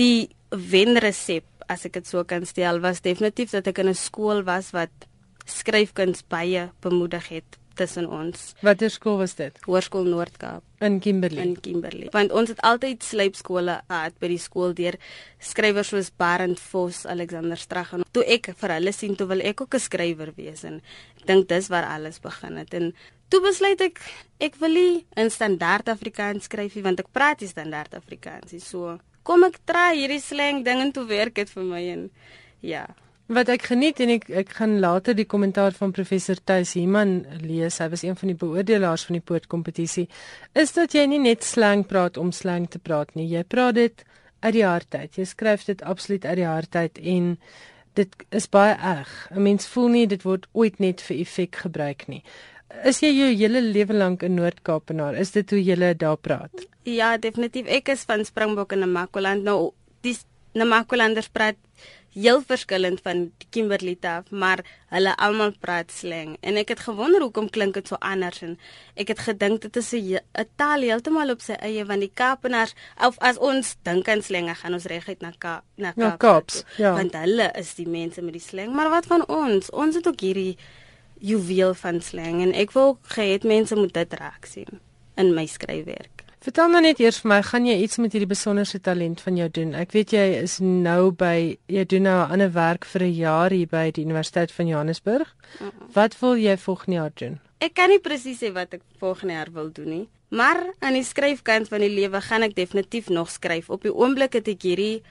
die 0.00 0.32
wenresep 0.48 1.68
as 1.68 1.84
ek 1.84 2.00
dit 2.00 2.08
so 2.08 2.24
kan 2.24 2.48
stel 2.48 2.80
was 2.80 3.04
definitief 3.04 3.52
dat 3.52 3.68
ek 3.68 3.84
in 3.84 3.92
'n 3.92 4.00
skool 4.08 4.46
was 4.48 4.72
wat 4.72 5.08
skryfkuns 5.44 6.24
baie 6.24 6.70
bemoedig 6.80 7.28
het 7.28 7.60
tussen 7.78 8.08
ons. 8.08 8.52
Watter 8.62 8.90
skool 8.90 9.18
was 9.22 9.34
dit? 9.38 9.56
Hoërskool 9.66 10.08
Noord-Kaap 10.10 10.62
in 10.82 10.98
Kimberley. 11.00 11.42
In 11.42 11.60
Kimberley. 11.60 12.08
Want 12.14 12.32
ons 12.34 12.50
het 12.50 12.60
altyd 12.66 13.04
slypskole 13.06 13.78
gehad 13.86 14.16
by 14.22 14.30
die 14.32 14.40
skool 14.42 14.74
deur 14.76 14.98
skrywers 15.42 15.92
soos 15.92 16.10
Barend 16.18 16.60
Vos, 16.72 17.04
Alexander 17.06 17.60
Strag 17.60 17.94
en 17.96 18.06
toe 18.14 18.24
ek 18.26 18.52
vir 18.58 18.76
hulle 18.76 18.94
sien 18.94 19.14
toe 19.18 19.28
wil 19.30 19.44
ek 19.46 19.62
ook 19.62 19.74
'n 19.74 19.86
skrywer 19.86 20.32
wees 20.36 20.64
en 20.64 20.80
ek 21.20 21.26
dink 21.26 21.48
dis 21.48 21.68
waar 21.68 21.86
alles 21.86 22.18
begin 22.18 22.56
het 22.56 22.74
en 22.74 22.92
toe 23.30 23.40
besluit 23.40 23.80
ek 23.80 24.00
ek 24.40 24.56
wil 24.60 24.74
nie 24.74 25.06
in 25.16 25.30
standaard 25.30 25.88
Afrikaans 25.88 26.44
skryf 26.44 26.74
nie 26.74 26.82
want 26.82 27.00
ek 27.00 27.12
praat 27.12 27.40
nie 27.40 27.48
standaard 27.48 27.94
Afrikaans 27.94 28.52
nie. 28.52 28.60
So 28.60 28.98
kom 29.22 29.44
ek 29.44 29.60
try 29.64 29.94
hierdie 29.96 30.20
slang 30.20 30.64
ding 30.64 30.80
en 30.80 30.92
toe 30.92 31.06
werk 31.06 31.34
dit 31.34 31.48
vir 31.48 31.64
my 31.64 31.82
en 31.94 32.10
ja. 32.60 32.86
Wat 33.32 33.48
ek 33.48 33.62
geniet 33.70 34.00
en 34.04 34.10
ek 34.12 34.26
ek 34.42 34.50
gaan 34.58 34.74
later 34.82 35.16
die 35.16 35.24
kommentaar 35.24 35.72
van 35.72 35.92
professor 35.96 36.36
Tuis 36.36 36.74
Himan 36.76 37.22
lees. 37.40 37.78
Hy 37.80 37.88
was 37.88 38.02
een 38.04 38.16
van 38.18 38.28
die 38.28 38.36
beoordelaars 38.36 39.06
van 39.08 39.16
die 39.16 39.24
poortkompetisie. 39.24 40.04
Is 40.52 40.74
dat 40.76 40.92
jy 40.92 41.06
nie 41.08 41.20
net 41.22 41.46
slang 41.46 41.86
praat 41.88 42.18
om 42.20 42.32
slang 42.36 42.68
te 42.68 42.78
praat 42.78 43.14
nie. 43.16 43.30
Jy 43.30 43.44
praat 43.48 43.78
dit 43.78 44.04
uit 44.42 44.54
die 44.58 44.66
hart 44.66 44.94
uit. 44.94 45.16
Jy 45.16 45.24
skryf 45.30 45.64
dit 45.64 45.82
absoluut 45.82 46.26
uit 46.26 46.38
die 46.42 46.48
hart 46.48 46.76
uit 46.76 47.00
en 47.14 47.30
dit 47.96 48.26
is 48.36 48.48
baie 48.52 48.74
eg. 48.74 49.08
'n 49.30 49.42
Mens 49.42 49.66
voel 49.66 49.88
nie 49.88 50.06
dit 50.06 50.22
word 50.22 50.46
ooit 50.52 50.78
net 50.80 51.00
vir 51.00 51.16
effek 51.16 51.56
gebruik 51.64 52.08
nie. 52.08 52.22
Is 52.84 53.00
jy 53.00 53.12
jou 53.12 53.30
hele 53.36 53.60
lewe 53.60 53.94
lank 53.94 54.22
in 54.22 54.34
Noord-Kaapenaar? 54.34 55.14
Is 55.14 55.30
dit 55.30 55.50
hoe 55.50 55.62
jy 55.62 55.94
daar 55.94 56.16
praat? 56.16 56.66
Ja, 56.84 57.16
definitief. 57.16 57.66
Ek 57.66 57.88
is 57.88 58.04
van 58.04 58.24
Springbok 58.24 58.72
in 58.72 58.78
Namakoland. 58.78 59.42
Nou, 59.44 59.72
dis 60.00 60.24
Namakolanders 60.52 61.28
praat 61.28 61.56
heel 62.12 62.42
verskillend 62.46 63.00
van 63.04 63.30
Kimberley 63.50 63.96
af, 64.00 64.30
maar 64.30 64.60
hulle 64.92 65.14
almal 65.16 65.54
praat 65.60 65.92
slang 65.92 66.36
en 66.40 66.58
ek 66.60 66.74
het 66.74 66.82
gewonder 66.84 67.22
hoekom 67.24 67.48
klink 67.50 67.74
dit 67.78 67.88
so 67.88 67.96
anders 68.04 68.42
en 68.44 68.58
ek 69.00 69.14
het 69.14 69.22
gedink 69.24 69.62
dit 69.64 69.76
is 69.76 69.92
'n 69.92 70.48
taal 70.56 70.84
heeltemal 70.84 71.30
op 71.30 71.40
sy 71.40 71.56
eie 71.60 71.84
want 71.84 72.00
die 72.00 72.12
Kaapenaars 72.14 72.74
of 73.00 73.18
as 73.18 73.38
ons 73.38 73.76
dink 73.82 74.08
aan 74.08 74.22
slang 74.22 74.50
gaan 74.56 74.74
ons 74.74 74.84
reguit 74.84 75.20
na 75.20 75.32
Ka 75.38 75.62
na 75.76 75.92
Kaap. 75.92 75.98
Ja, 75.98 76.16
Kaaps, 76.16 76.64
ja. 76.76 76.92
Want 76.94 77.14
hulle 77.14 77.50
is 77.54 77.74
die 77.74 77.88
mense 77.88 78.22
met 78.22 78.32
die 78.32 78.40
slang, 78.40 78.74
maar 78.74 78.90
wat 78.90 79.06
van 79.06 79.28
ons? 79.28 79.70
Ons 79.70 79.94
het 79.94 80.06
ook 80.06 80.20
hierdie 80.20 80.56
juweel 81.18 81.74
van 81.74 82.00
slang 82.00 82.42
en 82.42 82.52
ek 82.52 82.72
wil 82.72 82.98
gehad 83.02 83.42
mense 83.42 83.74
moet 83.74 83.94
dit 83.94 84.12
raak 84.12 84.44
sien 84.44 84.80
in 85.16 85.34
my 85.34 85.46
skryfwerk. 85.46 86.21
Vertel 86.42 86.72
my 86.72 86.80
net 86.82 86.98
eers 86.98 87.20
vir 87.22 87.28
my, 87.30 87.36
gaan 87.46 87.66
jy 87.68 87.74
iets 87.84 88.00
met 88.02 88.14
hierdie 88.16 88.26
besonderse 88.32 88.80
talent 88.82 89.20
van 89.22 89.36
jou 89.38 89.44
doen? 89.60 89.76
Ek 89.78 89.92
weet 89.94 90.10
jy 90.16 90.22
is 90.40 90.56
nou 90.58 91.12
by 91.14 91.54
jy 91.70 91.84
doen 91.86 92.02
nou 92.02 92.16
'n 92.18 92.32
ander 92.34 92.50
werk 92.50 92.84
vir 92.84 93.02
'n 93.02 93.14
jaar 93.14 93.50
hier 93.54 93.68
by 93.70 93.92
die 93.94 94.02
Universiteit 94.02 94.50
van 94.50 94.66
Johannesburg. 94.66 95.28
Uh 95.60 95.66
-uh. 95.66 95.70
Wat 95.94 96.18
wil 96.18 96.34
jy 96.34 96.56
volgende 96.56 96.96
jaar 96.96 97.12
doen? 97.14 97.38
Ek 97.60 97.74
kan 97.74 97.88
nie 97.88 98.00
presies 98.00 98.42
sê 98.42 98.52
wat 98.52 98.74
ek 98.74 98.82
volgende 98.98 99.34
jaar 99.34 99.52
wil 99.52 99.70
doen 99.72 99.88
nie, 99.88 100.08
maar 100.30 100.74
aan 100.80 100.94
die 100.94 101.04
skryfkant 101.04 101.68
van 101.68 101.78
die 101.78 101.94
lewe 101.94 102.20
gaan 102.20 102.42
ek 102.42 102.54
definitief 102.54 103.08
nog 103.08 103.30
skryf. 103.30 103.70
Op 103.70 103.82
die 103.82 103.94
oomblik 103.94 104.32
het 104.32 104.48
ek 104.48 104.62
hierdie 104.62 105.02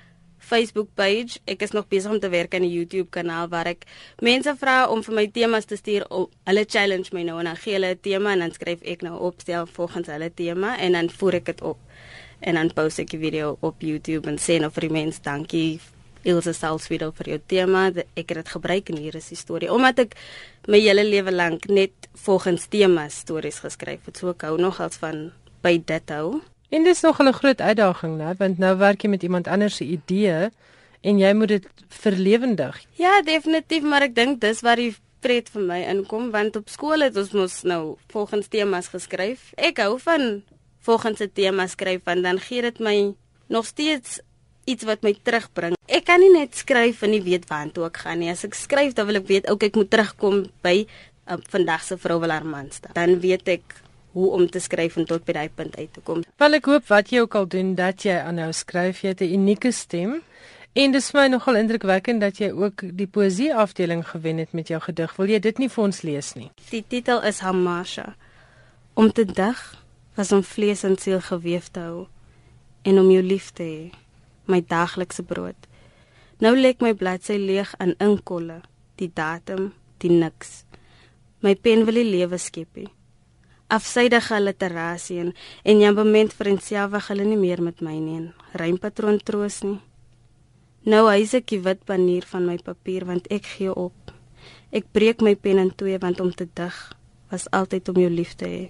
Facebook 0.41 0.89
page. 0.97 1.39
Ek 1.45 1.61
is 1.61 1.71
nog 1.71 1.87
besig 1.87 2.11
om 2.11 2.19
te 2.19 2.29
werk 2.29 2.55
aan 2.57 2.65
'n 2.65 2.73
YouTube 2.73 3.09
kanaal 3.09 3.47
waar 3.47 3.67
ek 3.67 3.85
mense 4.19 4.55
vra 4.57 4.89
om 4.89 5.03
vir 5.03 5.15
my 5.15 5.27
temas 5.27 5.65
te 5.65 5.75
stuur. 5.75 6.05
Hulle 6.43 6.65
challenge 6.67 7.13
my 7.13 7.23
nou 7.23 7.39
en 7.39 7.45
dan 7.45 7.55
gee 7.55 7.73
hulle 7.73 7.93
'n 7.93 7.99
tema 8.01 8.31
en 8.33 8.39
dan 8.39 8.51
skryf 8.51 8.81
ek 8.81 9.01
nou 9.01 9.19
op 9.19 9.39
stel 9.41 9.65
volgens 9.65 10.07
hulle 10.07 10.31
tema 10.33 10.77
en 10.77 10.91
dan 10.91 11.09
voer 11.09 11.33
ek 11.33 11.45
dit 11.45 11.61
op. 11.61 11.77
En 12.39 12.55
dan 12.55 12.73
post 12.73 12.99
ek 12.99 13.13
'n 13.13 13.19
video 13.19 13.57
op 13.61 13.81
YouTube 13.81 14.27
en 14.27 14.37
sê 14.37 14.59
nou 14.59 14.71
vir 14.71 14.81
die 14.81 14.93
mense 14.93 15.21
dankie 15.21 15.79
Ilse 16.23 16.53
Salzwedel 16.53 17.11
vir 17.11 17.29
jou 17.29 17.39
tema. 17.47 17.87
Ek 17.89 18.29
het 18.29 18.37
dit 18.37 18.49
gebruik 18.49 18.89
in 18.89 18.97
hierdie 18.97 19.35
storie 19.35 19.71
omdat 19.71 19.99
ek 19.99 20.15
my 20.67 20.79
hele 20.79 21.03
lewe 21.03 21.31
lank 21.31 21.67
net 21.67 21.91
volgens 22.13 22.67
temas 22.67 23.17
stories 23.25 23.59
geskryf 23.59 24.05
het. 24.05 24.17
So 24.17 24.29
ek 24.29 24.41
hou 24.41 24.57
nog 24.57 24.79
als 24.79 24.97
van 25.01 25.31
by 25.61 25.77
dit 25.85 26.09
hou. 26.09 26.41
En 26.71 26.83
dis 26.87 27.01
nog 27.01 27.19
'n 27.19 27.33
groot 27.33 27.61
uitdaging, 27.61 28.17
né, 28.17 28.33
want 28.37 28.57
nou 28.57 28.77
werk 28.77 29.01
jy 29.01 29.09
met 29.09 29.23
iemand 29.23 29.47
anders 29.47 29.75
se 29.75 29.83
idee 29.83 30.49
en 31.01 31.17
jy 31.17 31.33
moet 31.33 31.47
dit 31.47 31.67
verlewendig. 31.89 32.81
Ja, 32.95 33.21
definitief, 33.21 33.81
maar 33.83 34.01
ek 34.01 34.15
dink 34.15 34.41
dis 34.41 34.61
waar 34.61 34.75
die 34.75 34.95
pret 35.19 35.49
vir 35.49 35.61
my 35.61 35.81
inkom 35.91 36.31
want 36.31 36.55
op 36.55 36.69
skool 36.69 37.03
het 37.05 37.17
ons 37.17 37.31
mos 37.31 37.61
nou 37.63 37.97
volgens 38.07 38.47
temas 38.47 38.87
geskryf. 38.87 39.51
Ek 39.57 39.77
hou 39.77 39.99
van 39.99 40.43
volgens 40.79 41.19
'n 41.21 41.31
tema 41.33 41.67
skryf 41.67 42.01
want 42.03 42.23
dan 42.23 42.39
gee 42.39 42.61
dit 42.61 42.79
my 42.79 43.13
nog 43.47 43.65
steeds 43.65 44.19
iets 44.65 44.83
wat 44.83 45.01
my 45.01 45.13
terugbring. 45.23 45.75
Ek 45.87 46.05
kan 46.05 46.19
nie 46.19 46.31
net 46.31 46.55
skryf 46.55 47.01
en 47.01 47.09
nie 47.09 47.21
weet 47.21 47.47
waantoe 47.49 47.85
ek 47.85 47.97
gaan 47.97 48.19
nie. 48.19 48.29
As 48.29 48.43
ek 48.43 48.53
skryf, 48.53 48.93
dan 48.93 49.05
wil 49.09 49.15
ek 49.15 49.27
weet 49.27 49.49
ook 49.49 49.63
ek 49.63 49.75
moet 49.75 49.89
terugkom 49.89 50.45
by 50.61 50.85
uh, 51.27 51.37
vandag 51.49 51.83
se 51.83 51.97
vrou 51.97 52.19
wil 52.19 52.29
haar 52.29 52.45
man 52.45 52.71
staan. 52.71 52.93
Dan 52.93 53.19
weet 53.19 53.47
ek 53.47 53.75
hoe 54.11 54.31
om 54.31 54.49
te 54.49 54.59
skryf 54.59 54.97
en 54.99 55.05
tot 55.07 55.23
by 55.25 55.35
daai 55.37 55.49
punt 55.55 55.77
uit 55.77 55.93
te 55.93 56.03
kom. 56.03 56.23
Wel 56.41 56.59
ek 56.59 56.67
hoop 56.71 56.87
wat 56.91 57.11
jy 57.13 57.23
ook 57.23 57.35
al 57.39 57.47
doen 57.47 57.75
dat 57.75 58.03
jy 58.05 58.17
aanhou 58.19 58.51
skryf, 58.55 59.01
jy 59.01 59.13
het 59.13 59.21
'n 59.21 59.33
unieke 59.39 59.71
stem. 59.71 60.21
En 60.73 60.91
dit 60.91 61.01
is 61.01 61.11
my 61.11 61.27
nogal 61.27 61.55
indrukwekkend 61.55 62.21
dat 62.21 62.37
jy 62.37 62.51
ook 62.51 62.83
die 62.95 63.07
poesie 63.07 63.55
afdeling 63.55 64.07
gewen 64.07 64.37
het 64.37 64.53
met 64.53 64.67
jou 64.67 64.81
gedig. 64.81 65.15
Wil 65.15 65.27
jy 65.27 65.39
dit 65.39 65.57
nie 65.57 65.69
vir 65.69 65.83
ons 65.83 66.01
lees 66.01 66.33
nie? 66.33 66.51
Die 66.69 66.83
titel 66.87 67.21
is 67.23 67.39
Hamasha. 67.39 68.15
Om 68.93 69.11
te 69.11 69.25
dig 69.25 69.83
was 70.15 70.31
om 70.31 70.43
vlees 70.43 70.83
en 70.83 70.97
siel 70.97 71.21
geweef 71.21 71.67
te 71.71 71.79
hou 71.79 72.07
en 72.81 72.99
om 72.99 73.11
jou 73.11 73.23
lief 73.23 73.51
te 73.51 73.63
hê, 73.63 73.91
my 74.45 74.61
daaglikse 74.67 75.23
brood. 75.23 75.67
Nou 76.39 76.55
lê 76.55 76.73
my 76.79 76.93
bladsy 76.93 77.37
leeg 77.37 77.75
in 77.79 77.93
inkolle, 77.99 78.61
die 78.95 79.11
datum, 79.13 79.73
die 79.97 80.09
niks. 80.09 80.63
My 81.41 81.55
pen 81.55 81.85
wil 81.85 81.93
die 81.93 82.07
lewe 82.07 82.37
skep. 82.37 82.75
He 82.75 82.87
afsydige 83.71 84.39
literasie 84.41 85.19
en 85.23 85.33
en 85.63 85.83
jambement 85.83 86.33
vriendselfig 86.33 87.07
hulle 87.11 87.25
nie 87.27 87.39
meer 87.39 87.63
met 87.63 87.81
my 87.81 87.95
nie 87.99 88.17
en 88.19 88.27
rympatroon 88.61 89.19
troos 89.23 89.61
nie. 89.63 89.79
Nou 90.83 91.05
hy's 91.09 91.35
ek 91.37 91.51
die 91.51 91.61
wit 91.61 91.85
panier 91.85 92.25
van 92.25 92.47
my 92.49 92.57
papier 92.57 93.05
want 93.05 93.29
ek 93.29 93.45
gee 93.55 93.73
op. 93.73 94.15
Ek 94.71 94.89
breek 94.95 95.21
my 95.21 95.35
pen 95.35 95.61
in 95.61 95.71
twee 95.77 95.99
want 96.01 96.19
om 96.23 96.33
te 96.33 96.49
dig 96.53 96.81
was 97.31 97.47
altyd 97.51 97.93
om 97.93 98.01
jou 98.01 98.11
lief 98.11 98.35
te 98.35 98.49
hê. 98.49 98.65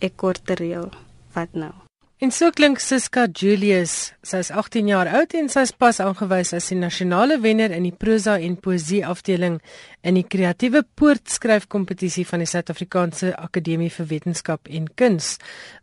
Ek 0.00 0.16
kort 0.16 0.50
reël. 0.58 0.90
Wat 1.34 1.54
nou? 1.54 1.89
En 2.20 2.28
so 2.30 2.50
klink 2.52 2.82
Siska 2.84 3.22
Julius. 3.32 4.10
Sy 4.28 4.42
is 4.42 4.50
18 4.52 4.90
jaar 4.90 5.08
oud 5.08 5.32
en 5.38 5.46
sy 5.48 5.62
is 5.64 5.70
pas 5.72 6.02
aangewys 6.04 6.50
as 6.52 6.66
die 6.68 6.76
nasionale 6.76 7.38
wenner 7.40 7.72
in 7.72 7.86
die 7.86 7.94
prosa 7.96 8.34
en 8.36 8.58
poesie 8.60 8.98
afdeling 9.08 9.56
in 10.04 10.18
die 10.18 10.26
kreatiewe 10.28 10.82
poortskryfkompetisie 11.00 12.26
van 12.28 12.44
die 12.44 12.50
Suid-Afrikaanse 12.52 13.32
Akademie 13.40 13.88
vir 13.94 14.10
Wetenskap 14.12 14.68
en 14.68 14.90
Kuns. 15.00 15.38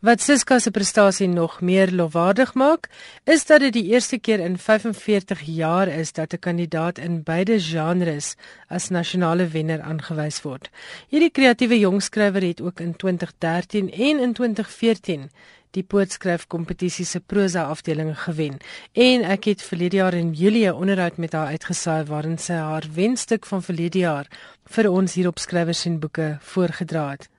Wat 0.05 0.21
Siska 0.21 0.59
se 0.61 0.69
prestasie 0.77 1.25
nog 1.31 1.57
meer 1.65 1.89
lofwaardig 1.89 2.53
maak, 2.53 2.85
is 3.25 3.49
dat 3.49 3.65
dit 3.65 3.73
die 3.79 3.87
eerste 3.95 4.21
keer 4.21 4.45
in 4.45 4.61
45 4.61 5.41
jaar 5.49 5.89
is 5.89 6.13
dat 6.13 6.37
'n 6.37 6.45
kandidaat 6.45 7.01
in 7.01 7.23
beide 7.23 7.57
genres 7.57 8.35
as 8.69 8.91
nasionale 8.93 9.49
wenner 9.49 9.81
aangewys 9.81 10.43
word. 10.45 10.69
Hierdie 11.09 11.33
kreatiewe 11.33 11.79
jongskrywer 11.79 12.45
het 12.45 12.61
ook 12.61 12.79
in 12.79 12.93
2013 12.95 13.89
en 13.89 14.19
in 14.19 14.33
2014 14.33 15.31
die 15.77 15.85
poetskryf 15.85 16.47
kompetisie 16.49 17.05
se 17.05 17.19
prosa 17.19 17.67
afdeling 17.71 18.13
gewen. 18.25 18.57
En 18.93 19.23
ek 19.23 19.49
het 19.51 19.61
verlede 19.61 20.01
jaar 20.01 20.17
in 20.17 20.33
Julie 20.33 20.67
'n 20.67 20.75
onderhoud 20.75 21.17
met 21.17 21.33
haar 21.33 21.47
uitgesaai 21.53 22.03
waarin 22.05 22.37
sy 22.37 22.53
haar 22.53 22.85
wenstuk 22.93 23.45
van 23.45 23.63
verlede 23.63 23.99
jaar 23.99 24.27
vir 24.65 24.89
ons 24.89 25.13
hier 25.13 25.27
op 25.27 25.39
skrywers 25.39 25.85
en 25.85 25.99
boeke 25.99 26.37
voorgedra 26.41 27.09
het. 27.11 27.29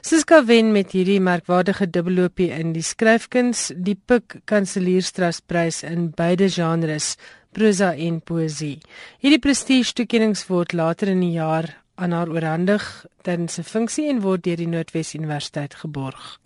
Siska 0.00 0.44
wen 0.44 0.72
met 0.72 0.92
hierdie 0.92 1.20
merkwaardige 1.20 1.90
dubbelopie 1.90 2.50
in 2.50 2.72
die 2.72 2.82
skryfkuns 2.82 3.70
die 3.76 3.96
Pik 4.06 4.40
Kanselierstrasprys 4.44 5.82
in 5.82 6.10
beide 6.16 6.48
genres, 6.48 7.16
prosa 7.52 7.92
en 7.94 8.20
poësie. 8.20 8.78
Hierdie 9.22 9.38
prestige 9.38 9.92
toekenning 9.92 10.36
word 10.48 10.72
later 10.72 11.08
in 11.08 11.20
die 11.20 11.34
jaar 11.36 11.68
aan 11.94 12.12
haar 12.16 12.32
oorhandig 12.32 13.06
tydens 13.22 13.58
'n 13.58 13.62
funksie 13.62 14.08
en 14.08 14.20
word 14.20 14.44
deur 14.44 14.56
die 14.56 14.68
Noordwes 14.68 15.14
Universiteit 15.14 15.74
geborg. 15.74 16.40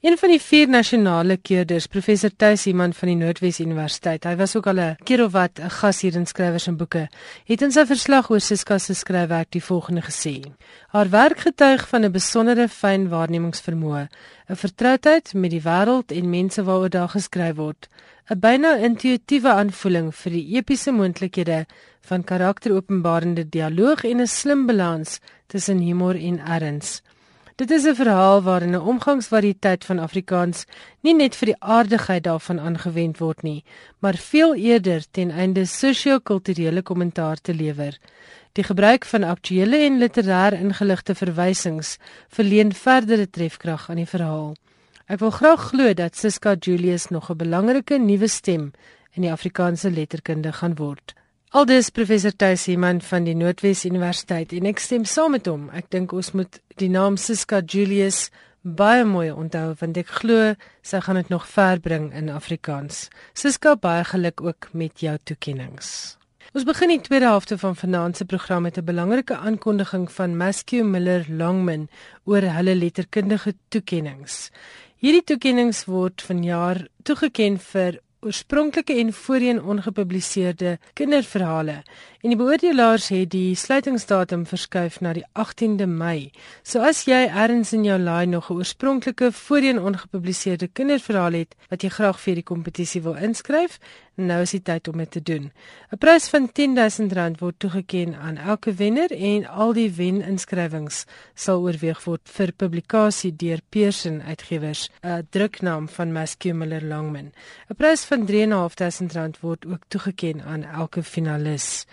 Een 0.00 0.14
van 0.18 0.30
die 0.30 0.40
vier 0.40 0.68
nasionale 0.70 1.36
keerders, 1.36 1.86
professor 1.90 2.30
Thuis 2.30 2.66
iemand 2.70 2.96
van 2.96 3.08
die 3.10 3.16
Noordwes 3.18 3.58
Universiteit. 3.60 4.24
Hy 4.24 4.36
was 4.38 4.54
ook 4.56 4.66
al 4.70 4.78
'n 4.80 4.96
keer 5.04 5.24
of 5.24 5.32
wat 5.32 5.58
'n 5.58 5.70
gas 5.70 6.00
hier 6.00 6.14
in 6.14 6.26
skrywers 6.26 6.66
en 6.66 6.76
boeke. 6.76 7.08
Het 7.44 7.62
in 7.62 7.72
sy 7.72 7.84
verslag 7.86 8.30
oor 8.30 8.40
Siska 8.40 8.78
se 8.78 8.94
skryfwerk 8.94 9.50
die 9.50 9.64
volgende 9.64 10.02
gesê: 10.02 10.42
Haar 10.88 11.10
werk 11.10 11.38
getuig 11.38 11.88
van 11.88 12.04
'n 12.04 12.12
besondere 12.12 12.68
fyn 12.68 13.08
waarnemingsvermoë, 13.08 14.08
'n 14.48 14.56
vertroudheid 14.56 15.34
met 15.34 15.50
die 15.50 15.62
wêreld 15.62 16.12
en 16.12 16.30
mense 16.30 16.62
waaroor 16.62 16.90
daar 16.90 17.08
geskryf 17.08 17.56
word, 17.56 17.88
'n 18.30 18.38
byna 18.38 18.76
intuïtiewe 18.76 19.48
aanvoeling 19.48 20.14
vir 20.14 20.32
die 20.32 20.56
epiese 20.56 20.92
moontlikhede 20.92 21.66
van 22.00 22.24
karakteropenbarende 22.24 23.48
dialoog 23.48 24.04
en 24.04 24.20
'n 24.20 24.26
slim 24.26 24.66
balans 24.66 25.20
tussen 25.46 25.78
humor 25.78 26.14
en 26.14 26.38
erns. 26.38 27.02
Dit 27.56 27.70
is 27.70 27.84
'n 27.84 27.94
verhaal 27.94 28.42
waarin 28.42 28.74
'n 28.76 28.86
omgangsvariëteit 28.92 29.84
van 29.84 29.98
Afrikaans 29.98 30.64
nie 31.00 31.14
net 31.14 31.36
vir 31.36 31.46
die 31.46 31.60
aardigheid 31.60 32.24
daarvan 32.24 32.60
aangewend 32.60 33.18
word 33.18 33.42
nie, 33.42 33.64
maar 33.98 34.14
veel 34.14 34.54
eerder 34.54 35.04
ten 35.10 35.30
einde 35.30 35.64
sosio-kulturele 35.64 36.82
kommentaar 36.82 37.36
te 37.40 37.54
lewer. 37.54 37.98
Die 38.52 38.64
gebruik 38.64 39.04
van 39.04 39.22
aktuelle 39.22 39.76
en 39.76 39.98
literêr 39.98 40.52
ingeligte 40.52 41.14
verwysings 41.14 41.96
verleen 42.28 42.72
verdere 42.72 43.30
trefkrag 43.30 43.90
aan 43.90 43.96
die 43.96 44.12
verhaal. 44.14 44.54
Ek 45.06 45.18
wil 45.18 45.30
graag 45.30 45.68
glo 45.68 45.94
dat 45.94 46.16
Siska 46.16 46.56
Julius 46.58 47.08
nog 47.08 47.30
'n 47.30 47.36
belangrike 47.36 47.98
nuwe 47.98 48.28
stem 48.28 48.72
in 49.12 49.22
die 49.22 49.32
Afrikaanse 49.32 49.90
letterkunde 49.90 50.52
gaan 50.52 50.74
word. 50.74 51.14
Aldus 51.54 51.92
professor 51.94 52.32
Tuisieman 52.34 52.98
van 53.06 53.22
die 53.24 53.34
Noordwes 53.38 53.84
Universiteit 53.86 54.50
en 54.56 54.66
ek 54.66 54.80
stem 54.82 55.04
saam 55.06 55.36
met 55.36 55.46
hom. 55.46 55.68
Ek 55.70 55.86
dink 55.94 56.10
ons 56.10 56.32
moet 56.34 56.58
die 56.82 56.88
naam 56.90 57.14
Siska 57.14 57.60
Julius 57.62 58.32
baie 58.66 59.04
mooi 59.06 59.28
onthou 59.30 59.68
want 59.78 60.00
ek 60.02 60.10
glo 60.18 60.56
sy 60.82 61.00
gaan 61.06 61.20
dit 61.20 61.30
nog 61.30 61.46
ver 61.46 61.78
bring 61.78 62.08
in 62.18 62.32
Afrikaans. 62.34 63.04
Siska 63.38 63.76
baie 63.78 64.02
geluk 64.10 64.42
ook 64.42 64.68
met 64.74 64.98
jou 64.98 65.14
toekenninge. 65.22 65.86
Ons 66.50 66.66
begin 66.66 66.90
die 66.90 66.98
tweede 67.06 67.30
helfte 67.30 67.60
van 67.62 67.78
vanaand 67.78 68.18
se 68.18 68.26
program 68.26 68.66
met 68.66 68.78
'n 68.78 68.84
belangrike 68.84 69.36
aankondiging 69.36 70.10
van 70.10 70.36
Maskew 70.36 70.82
Miller 70.82 71.24
Longman 71.28 71.88
oor 72.24 72.42
hulle 72.42 72.74
letterkundige 72.74 73.54
toekenninge. 73.68 74.50
Hierdie 74.98 75.24
toekenninge 75.24 75.84
word 75.86 76.22
vanjaar 76.22 76.88
toegekend 77.04 77.62
vir 77.62 78.00
oorspronklike 78.26 78.94
en 78.98 79.12
voorheen 79.12 79.62
ongepubliseerde 79.62 80.78
kinderverhale 80.98 81.82
en 82.26 82.32
die 82.32 82.38
beoordelaars 82.40 83.04
het 83.14 83.28
die 83.30 83.54
sluitingsdatum 83.54 84.40
verskuif 84.50 84.96
na 84.98 85.12
die 85.14 85.22
18de 85.38 85.86
Mei. 85.86 86.32
So 86.66 86.82
as 86.82 87.04
jy 87.06 87.20
ergens 87.28 87.70
in 87.76 87.84
jou 87.86 87.98
laai 88.02 88.26
nog 88.26 88.50
'n 88.50 88.58
oorspronklike 88.58 89.30
voorheen 89.32 89.78
ongepubliseerde 89.78 90.66
kinderverhaal 90.66 91.32
het 91.32 91.54
wat 91.70 91.82
jy 91.82 91.88
graag 91.88 92.18
vir 92.20 92.34
die 92.34 92.42
kompetisie 92.42 93.02
wil 93.02 93.14
inskryf, 93.14 93.78
nou 94.16 94.40
is 94.42 94.54
die 94.56 94.62
tyd 94.64 94.88
om 94.88 94.98
dit 94.98 95.10
te 95.10 95.22
doen. 95.22 95.52
'n 95.92 95.98
Prys 95.98 96.28
van 96.28 96.48
R10000 96.48 97.38
word 97.38 97.58
toegekend 97.58 98.14
aan 98.14 98.36
elke 98.36 98.72
wenner 98.72 99.10
en 99.12 99.46
al 99.46 99.72
die 99.72 99.90
wen-inskrywings 99.90 101.04
sal 101.34 101.60
oorweeg 101.62 102.04
word 102.04 102.22
vir 102.24 102.52
publikasie 102.52 103.36
deur 103.36 103.60
Pearson 103.68 104.22
Uitgewers, 104.22 104.90
'n 105.02 105.26
druknaam 105.30 105.88
van 105.88 106.12
Mascumular 106.12 106.82
Longman. 106.82 107.32
'n 107.70 107.76
Prys 107.76 108.04
van 108.04 108.26
R3500 108.26 109.40
word 109.40 109.66
ook 109.66 109.82
toegekend 109.88 110.42
aan 110.42 110.64
elke 110.64 111.02
finalis. 111.02 111.86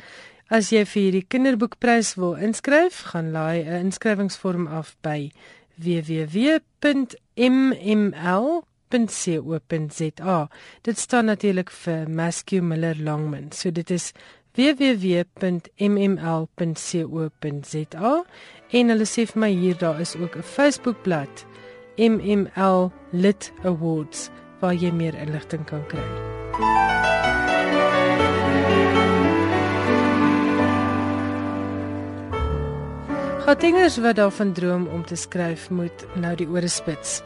As 0.49 0.71
jy 0.71 0.83
vir 0.85 1.03
hierdie 1.03 1.25
kinderboekprys 1.29 2.15
wil 2.17 2.35
inskryf, 2.35 3.03
gaan 3.11 3.31
laai 3.31 3.63
'n 3.63 3.91
inskrywingsvorm 3.91 4.67
af 4.67 4.95
by 5.01 5.31
www.mml 5.77 7.13
www.mml.co.za. 8.93 10.49
Dit 10.81 10.97
staan 10.97 11.25
natuurlik 11.25 11.69
vir 11.71 12.09
Maskew 12.09 12.61
Miller 12.61 12.95
Longman. 12.99 13.51
So 13.51 13.71
dit 13.71 13.91
is 13.91 14.13
www.mml.co.za 14.55 15.43
en 18.73 18.89
hulle 18.89 19.05
sê 19.09 19.25
vir 19.29 19.39
my 19.41 19.51
hier 19.51 19.77
daar 19.77 19.99
is 20.01 20.15
ook 20.15 20.35
'n 20.37 20.43
Facebookblad 20.43 21.45
MML 21.97 22.91
Lit 23.11 23.53
Awards 23.63 24.29
waar 24.59 24.73
jy 24.73 24.91
meer 24.91 25.15
inligting 25.15 25.65
kan 25.65 25.87
kry. 25.87 27.02
Gatingers 33.43 33.97
wat 33.97 34.15
daarvan 34.15 34.53
droom 34.53 34.85
om 34.87 35.01
te 35.05 35.15
skryf 35.19 35.65
moet 35.69 36.05
nou 36.15 36.31
die 36.39 36.45
ore 36.47 36.67
spits. 36.71 37.17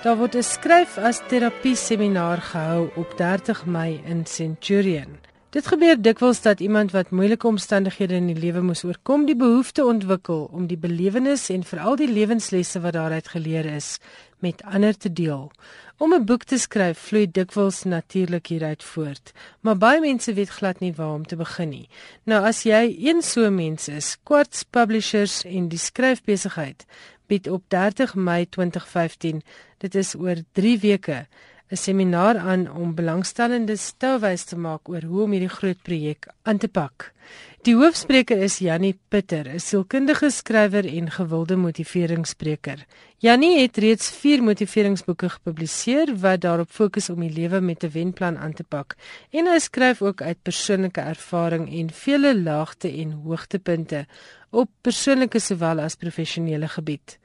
Daar 0.00 0.16
word 0.16 0.34
'n 0.36 0.42
skryf 0.42 0.96
as 0.98 1.20
terapie 1.28 1.76
seminar 1.76 2.40
gehou 2.40 2.88
op 2.96 3.12
30 3.16 3.66
Mei 3.66 4.00
in 4.04 4.26
Centurion. 4.26 5.18
Dit 5.50 5.66
gebeur 5.66 6.02
dikwels 6.02 6.40
dat 6.42 6.60
iemand 6.60 6.92
wat 6.92 7.10
moeilike 7.10 7.46
omstandighede 7.46 8.14
in 8.14 8.26
die 8.26 8.38
lewe 8.38 8.60
moes 8.60 8.84
oorkom, 8.84 9.26
die 9.26 9.36
behoefte 9.36 9.84
ontwikkel 9.84 10.48
om 10.52 10.66
die 10.66 10.78
belewenis 10.78 11.48
en 11.50 11.64
veral 11.64 11.96
die 11.96 12.12
lewenslesse 12.12 12.80
wat 12.80 12.92
daaruit 12.92 13.28
geleer 13.28 13.64
is 13.64 13.98
met 14.38 14.62
ander 14.62 14.96
te 14.96 15.12
deel. 15.12 15.50
Om 16.00 16.14
'n 16.14 16.24
boek 16.24 16.44
te 16.48 16.58
skryf 16.58 16.98
vloei 16.98 17.26
dikwels 17.30 17.82
natuurlik 17.84 18.46
hieruit 18.46 18.84
voort, 18.84 19.32
maar 19.60 19.76
baie 19.76 20.00
mense 20.00 20.32
weet 20.32 20.48
glad 20.48 20.78
nie 20.80 20.94
waar 20.96 21.12
om 21.12 21.26
te 21.26 21.36
begin 21.36 21.68
nie. 21.68 21.88
Nou 22.24 22.40
as 22.44 22.62
jy 22.62 22.96
een 23.08 23.20
so 23.22 23.50
mens 23.50 23.88
is, 23.88 24.16
Quartz 24.22 24.62
Publishers 24.62 25.44
en 25.44 25.68
die 25.68 25.78
skryfbesigheid 25.78 26.86
bied 27.26 27.50
op 27.50 27.62
30 27.68 28.14
Mei 28.14 28.48
2015, 28.48 29.42
dit 29.78 29.94
is 29.94 30.14
oor 30.14 30.36
3 30.52 30.78
weke, 30.78 31.26
'n 31.70 31.76
seminaar 31.76 32.38
aan 32.38 32.70
om 32.70 32.94
belangstellendes 32.94 33.92
touwys 33.98 34.44
te 34.44 34.56
maak 34.56 34.88
oor 34.88 35.02
hoe 35.02 35.22
om 35.22 35.30
hierdie 35.30 35.56
groot 35.58 35.82
projek 35.82 36.28
aan 36.42 36.58
te 36.58 36.68
pak. 36.68 37.12
Die 37.60 37.74
hoofspreker 37.76 38.38
is 38.40 38.54
Jannie 38.64 38.94
Pitter, 39.12 39.44
'n 39.44 39.60
sielkundige 39.60 40.30
skrywer 40.30 40.86
en 40.88 41.10
gewilde 41.10 41.56
motiveringsspreker. 41.56 42.86
Jannie 43.18 43.60
het 43.60 43.76
reeds 43.76 44.08
4 44.10 44.42
motiveringsboeke 44.42 45.28
gepubliseer 45.28 46.16
wat 46.16 46.40
daarop 46.40 46.70
fokus 46.70 47.10
om 47.10 47.20
die 47.20 47.32
lewe 47.32 47.60
met 47.60 47.84
'n 47.84 47.90
wenplan 47.92 48.38
aan 48.38 48.52
te 48.52 48.64
pak. 48.64 48.96
En 49.30 49.46
hy 49.46 49.58
skryf 49.58 50.02
ook 50.02 50.22
uit 50.22 50.42
persoonlike 50.42 51.00
ervaring 51.00 51.68
en 51.80 51.90
vele 51.90 52.40
laagte 52.40 52.88
en 52.88 53.12
hoogtepunte 53.12 54.06
op 54.50 54.68
persoonlike 54.80 55.38
sowel 55.38 55.80
as 55.80 55.94
professionele 55.94 56.68
gebied. 56.68 57.18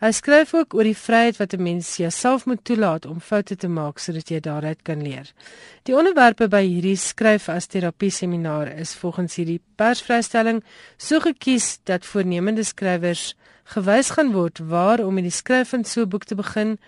Hy 0.00 0.14
skryf 0.16 0.54
ook 0.56 0.72
oor 0.72 0.86
die 0.88 0.96
vryheid 0.96 1.36
wat 1.36 1.52
'n 1.52 1.62
mens 1.62 1.96
jouself 1.96 2.46
moet 2.46 2.64
toelaat 2.64 3.06
om 3.06 3.20
foute 3.20 3.56
te 3.56 3.68
maak 3.68 3.98
sodat 3.98 4.30
jy 4.30 4.40
daaruit 4.40 4.82
kan 4.82 5.02
leer. 5.02 5.32
Die 5.82 5.96
onderwerpe 5.96 6.48
by 6.48 6.64
hierdie 6.64 6.96
skryf 6.96 7.48
as 7.48 7.66
terapie 7.66 8.10
seminaar 8.10 8.72
is 8.80 8.94
volgens 8.94 9.36
hierdie 9.36 9.60
persvrystelling 9.76 10.62
so 10.96 11.20
gekies 11.20 11.78
dat 11.84 12.06
voornemende 12.06 12.64
skrywers 12.64 13.34
gewys 13.64 14.10
gaan 14.10 14.32
word 14.32 14.58
waar 14.58 15.04
om 15.04 15.14
met 15.14 15.24
die 15.24 15.38
skryf 15.42 15.68
van 15.68 15.84
so 15.84 16.00
'n 16.00 16.08
boek 16.08 16.24
te 16.24 16.34
begin 16.34 16.78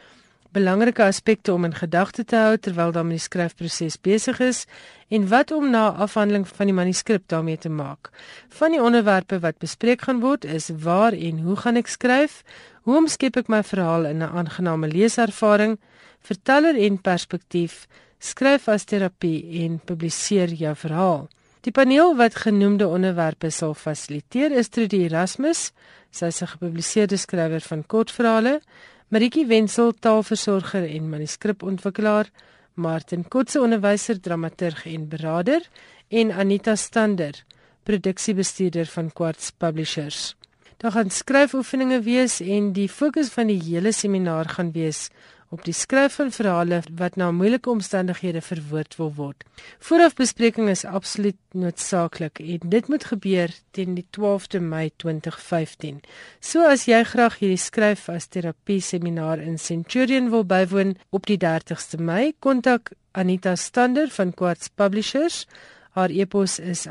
belangrike 0.53 1.03
aspekte 1.05 1.53
om 1.53 1.65
in 1.65 1.75
gedagte 1.75 2.25
te 2.25 2.37
hou 2.37 2.57
terwyl 2.57 2.93
dan 2.93 3.07
met 3.09 3.17
die 3.17 3.25
skryfproses 3.25 3.97
besig 4.01 4.41
is 4.41 4.67
en 5.09 5.29
wat 5.29 5.51
om 5.51 5.71
na 5.71 5.91
afhandeling 5.91 6.45
van 6.49 6.69
die 6.69 6.77
manuskrip 6.77 7.25
daarmee 7.33 7.59
te 7.59 7.69
maak. 7.69 8.11
Van 8.49 8.71
die 8.71 8.83
onderwerpe 8.83 9.39
wat 9.41 9.59
bespreek 9.59 10.03
gaan 10.03 10.21
word 10.21 10.45
is 10.45 10.69
waar 10.85 11.13
en 11.13 11.39
hoe 11.39 11.57
gaan 11.57 11.81
ek 11.81 11.89
skryf? 11.89 12.43
Hoe 12.83 12.97
omskep 12.99 13.37
ek 13.39 13.51
my 13.53 13.61
verhaal 13.63 14.09
in 14.11 14.23
'n 14.23 14.35
aangename 14.39 14.89
leeservaring? 14.91 15.79
Verteller 16.21 16.75
en 16.75 16.99
perspektief, 16.99 17.87
skryf 18.19 18.69
as 18.69 18.85
terapie 18.85 19.63
en 19.63 19.79
publiseer 19.79 20.51
jou 20.51 20.75
verhaal. 20.75 21.29
Die 21.61 21.71
paneel 21.71 22.17
wat 22.17 22.35
genoemde 22.35 22.89
onderwerpe 22.89 23.51
sal 23.51 23.75
fasiliteer 23.75 24.51
is 24.51 24.69
Trudy 24.69 25.05
Erasmus, 25.05 25.71
sy 26.11 26.27
is 26.27 26.43
'n 26.43 26.47
gepubliseerde 26.47 27.17
skrywer 27.17 27.61
van 27.61 27.87
kortverhale, 27.87 28.61
Maritjie 29.09 29.47
Wenzel, 29.47 29.93
taalversorger 29.93 30.85
en 30.89 31.11
manuskripontwikkelaar, 31.11 32.31
Martin 32.75 33.29
Kotse, 33.29 33.61
onderwyser, 33.61 34.21
dramaturg 34.21 34.87
en 34.87 35.09
beraader 35.09 35.63
en 36.09 36.33
Anita 36.33 36.75
Stander, 36.75 37.45
produksiebestuurder 37.85 38.87
van 38.87 39.13
Quartz 39.13 39.51
Publishers. 39.51 40.35
Daar 40.83 40.91
gaan 40.91 41.11
skryfoefeninge 41.11 42.01
wees 42.03 42.41
en 42.41 42.73
die 42.75 42.89
fokus 42.91 43.29
van 43.31 43.47
die 43.47 43.61
hele 43.63 43.93
seminaar 43.95 44.49
gaan 44.51 44.73
wees 44.75 45.11
op 45.55 45.61
die 45.63 45.75
skryf 45.77 46.17
van 46.19 46.33
verhale 46.35 46.81
wat 46.99 47.17
na 47.17 47.31
moeilike 47.31 47.71
omstandighede 47.71 48.41
verwoord 48.43 48.97
wil 48.99 49.13
word. 49.15 49.45
Voorafbespreking 49.79 50.69
is 50.69 50.83
absoluut 50.85 51.39
noodsaaklik 51.55 52.41
en 52.43 52.59
dit 52.75 52.89
moet 52.89 53.05
gebeur 53.05 53.55
teen 53.71 53.95
die 53.95 54.07
12de 54.19 54.59
Mei 54.59 54.91
2015. 54.97 56.01
So 56.41 56.67
as 56.67 56.89
jy 56.91 57.05
graag 57.05 57.39
hierdie 57.39 57.63
skryf 57.63 58.09
as 58.11 58.27
terapie 58.27 58.81
seminar 58.83 59.39
in 59.39 59.63
Centurion 59.63 60.31
wil 60.35 60.43
bywoon 60.43 60.97
op 61.11 61.31
die 61.31 61.39
30ste 61.39 62.03
Mei, 62.03 62.33
kontak 62.41 62.91
Anita 63.13 63.55
Stander 63.55 64.11
van 64.11 64.35
Quartz 64.35 64.67
Publishers. 64.75 65.47
Haar 65.95 66.11
e-pos 66.11 66.59
is 66.59 66.89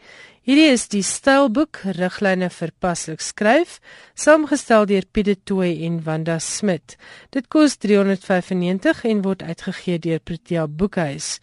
Hierdie 0.45 0.75
is 0.75 0.83
die 0.93 1.01
stylboek 1.01 1.79
Riglyne 1.97 2.51
vir 2.53 2.73
paslik 2.85 3.23
skryf, 3.25 3.79
saamgestel 4.12 4.85
deur 4.90 5.07
Pieter 5.09 5.38
Tooi 5.49 5.71
en 5.87 6.03
Wanda 6.05 6.37
Smit. 6.37 6.99
Dit 7.33 7.49
kos 7.49 7.79
395 7.81 9.07
en 9.09 9.23
word 9.25 9.40
uitgegee 9.40 10.03
deur 10.05 10.21
Protea 10.21 10.67
Boekhuis. 10.69 11.38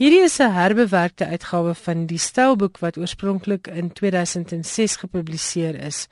Hierdie 0.00 0.22
is 0.24 0.38
'n 0.40 0.56
herbewerkte 0.56 1.26
uitgawe 1.26 1.74
van 1.74 2.06
die 2.06 2.18
stylboek 2.18 2.80
wat 2.80 2.96
oorspronklik 2.96 3.68
in 3.68 3.92
2006 3.92 4.96
gepubliseer 5.04 5.76
is. 5.76 6.08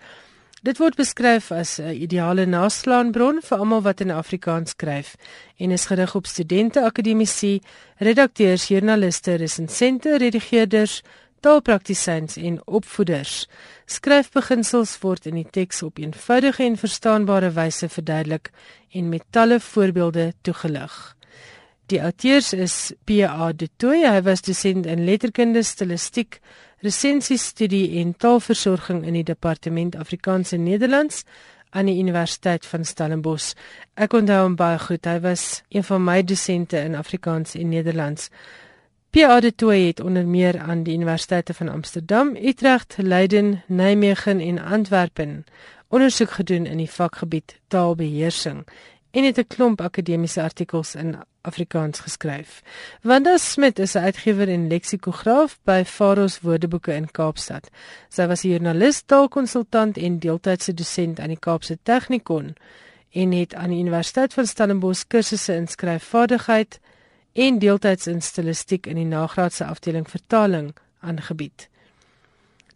Dit 0.64 0.78
word 0.80 0.96
beskryf 0.96 1.50
as 1.52 1.78
'n 1.78 1.92
ideale 1.92 2.46
naslaanbron 2.46 3.42
vir 3.44 3.58
almal 3.58 3.82
wat 3.84 4.00
in 4.00 4.10
Afrikaans 4.10 4.70
skryf 4.70 5.16
en 5.58 5.70
is 5.70 5.84
gerig 5.86 6.14
op 6.14 6.26
studente, 6.26 6.80
akademici, 6.80 7.60
redakteurs, 7.98 8.68
joernaliste, 8.68 9.34
resensente, 9.34 10.16
redigeerders, 10.16 11.02
taalpraktisyns 11.40 12.36
en 12.36 12.66
opvoeders. 12.66 13.46
Skryfbeginsels 13.86 14.98
word 14.98 15.26
in 15.26 15.34
die 15.34 15.50
teks 15.50 15.82
op 15.82 15.98
eenvoudige 15.98 16.62
en 16.62 16.76
verstaanbare 16.76 17.50
wyse 17.50 17.88
verduidelik 17.88 18.50
en 18.92 19.08
met 19.08 19.24
talle 19.30 19.60
voorbeelde 19.60 20.32
toegelig. 20.40 21.16
Die 21.86 22.00
auteurs 22.00 22.52
is 22.52 22.92
P.A. 23.04 23.52
De 23.52 23.68
Tooy, 23.76 24.06
hy 24.08 24.22
was 24.22 24.40
dosent 24.40 24.86
in 24.86 25.04
letterkunde, 25.04 25.62
stilistiek, 25.62 26.40
resensiestudie 26.84 27.98
en 28.02 28.12
taalversorging 28.20 29.04
in 29.08 29.16
die 29.16 29.24
departement 29.24 29.96
Afrikaans 29.96 30.52
en 30.52 30.66
Nederlands 30.66 31.22
aan 31.74 31.88
die 31.88 31.96
Universiteit 31.98 32.66
van 32.66 32.84
Stellenbosch. 32.84 33.54
Ek 33.96 34.12
onthou 34.14 34.42
hom 34.44 34.56
baie 34.58 34.78
goed. 34.78 35.08
Hy 35.08 35.16
was 35.24 35.62
een 35.72 35.86
van 35.88 36.04
my 36.04 36.20
dosente 36.22 36.78
in 36.78 36.94
Afrikaans 36.94 37.56
en 37.58 37.72
Nederlands. 37.72 38.28
Pierre 39.10 39.32
Auditoy 39.32 39.80
het 39.86 40.00
onder 40.00 40.26
meer 40.26 40.58
aan 40.58 40.82
die 40.84 40.94
Universiteite 40.94 41.54
van 41.54 41.68
Amsterdam, 41.68 42.34
Utrecht, 42.36 42.96
Leiden, 42.98 43.62
Nijmegen 43.66 44.40
en 44.40 44.58
Antwerpen 44.58 45.44
ondersoek 45.94 46.30
gedoen 46.30 46.66
in 46.66 46.80
die 46.82 46.90
vakgebied 46.90 47.58
taalbeheersing 47.68 48.64
en 49.14 49.24
het 49.24 49.38
'n 49.38 49.46
klomp 49.46 49.80
akademiese 49.80 50.42
artikels 50.42 50.94
in 50.94 51.16
Afrikaans 51.40 52.00
geskryf. 52.00 52.62
Wanda 53.02 53.36
Smit 53.36 53.78
is 53.78 53.94
'n 53.94 53.98
uitgewer 53.98 54.48
en 54.48 54.68
leksikograaf 54.68 55.58
by 55.64 55.82
Faros 55.86 56.40
Woordeboeke 56.40 56.92
in 56.94 57.10
Kaapstad. 57.10 57.70
Sy 58.08 58.26
was 58.26 58.42
'n 58.42 58.48
joernalis, 58.48 59.02
taalkonsultant 59.06 59.96
en 59.96 60.18
deeltydse 60.18 60.74
dosent 60.74 61.20
aan 61.20 61.28
die 61.28 61.38
Kaapse 61.38 61.78
Technikon 61.82 62.54
en 63.10 63.32
het 63.32 63.54
aan 63.54 63.70
die 63.70 63.78
Universiteit 63.78 64.34
van 64.34 64.46
Stellenbosch 64.46 65.04
kursusse 65.06 65.54
in 65.54 65.68
skryfvaardigheid 65.68 66.80
en 67.32 67.58
deeltyds 67.58 68.06
in 68.06 68.22
stilistiek 68.22 68.86
in 68.86 68.96
die 68.96 69.04
nagraadse 69.04 69.64
afdeling 69.64 70.10
vertaling 70.10 70.74
aangebied. 71.00 71.68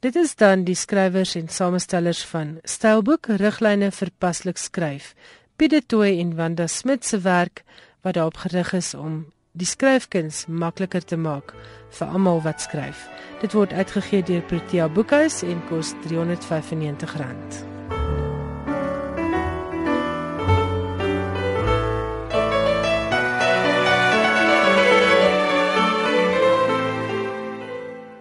Dit 0.00 0.16
is 0.16 0.36
dan 0.36 0.64
die 0.64 0.74
skrywers 0.74 1.34
en 1.34 1.48
samestellers 1.48 2.24
van 2.24 2.58
Stylboek 2.62 3.26
Riglyne 3.26 3.90
vir 3.90 4.10
paslik 4.18 4.56
skryf. 4.56 5.14
Pieter 5.58 5.82
Tooi 5.86 6.20
en 6.20 6.36
Wanda 6.36 6.66
Smit 6.66 7.04
se 7.04 7.18
werk 7.18 7.64
wat 8.00 8.14
daarop 8.14 8.36
gerig 8.36 8.72
is 8.72 8.94
om 8.94 9.26
die 9.52 9.66
skryfkuns 9.66 10.44
makliker 10.46 11.02
te 11.04 11.16
maak 11.18 11.50
vir 11.98 12.12
almal 12.14 12.38
wat 12.44 12.62
skryf. 12.62 13.00
Dit 13.40 13.56
word 13.58 13.74
uitgegee 13.74 14.22
deur 14.22 14.44
Protea 14.46 14.86
Boekhuis 14.88 15.40
en 15.42 15.58
kos 15.66 15.96
R395. 16.06 17.77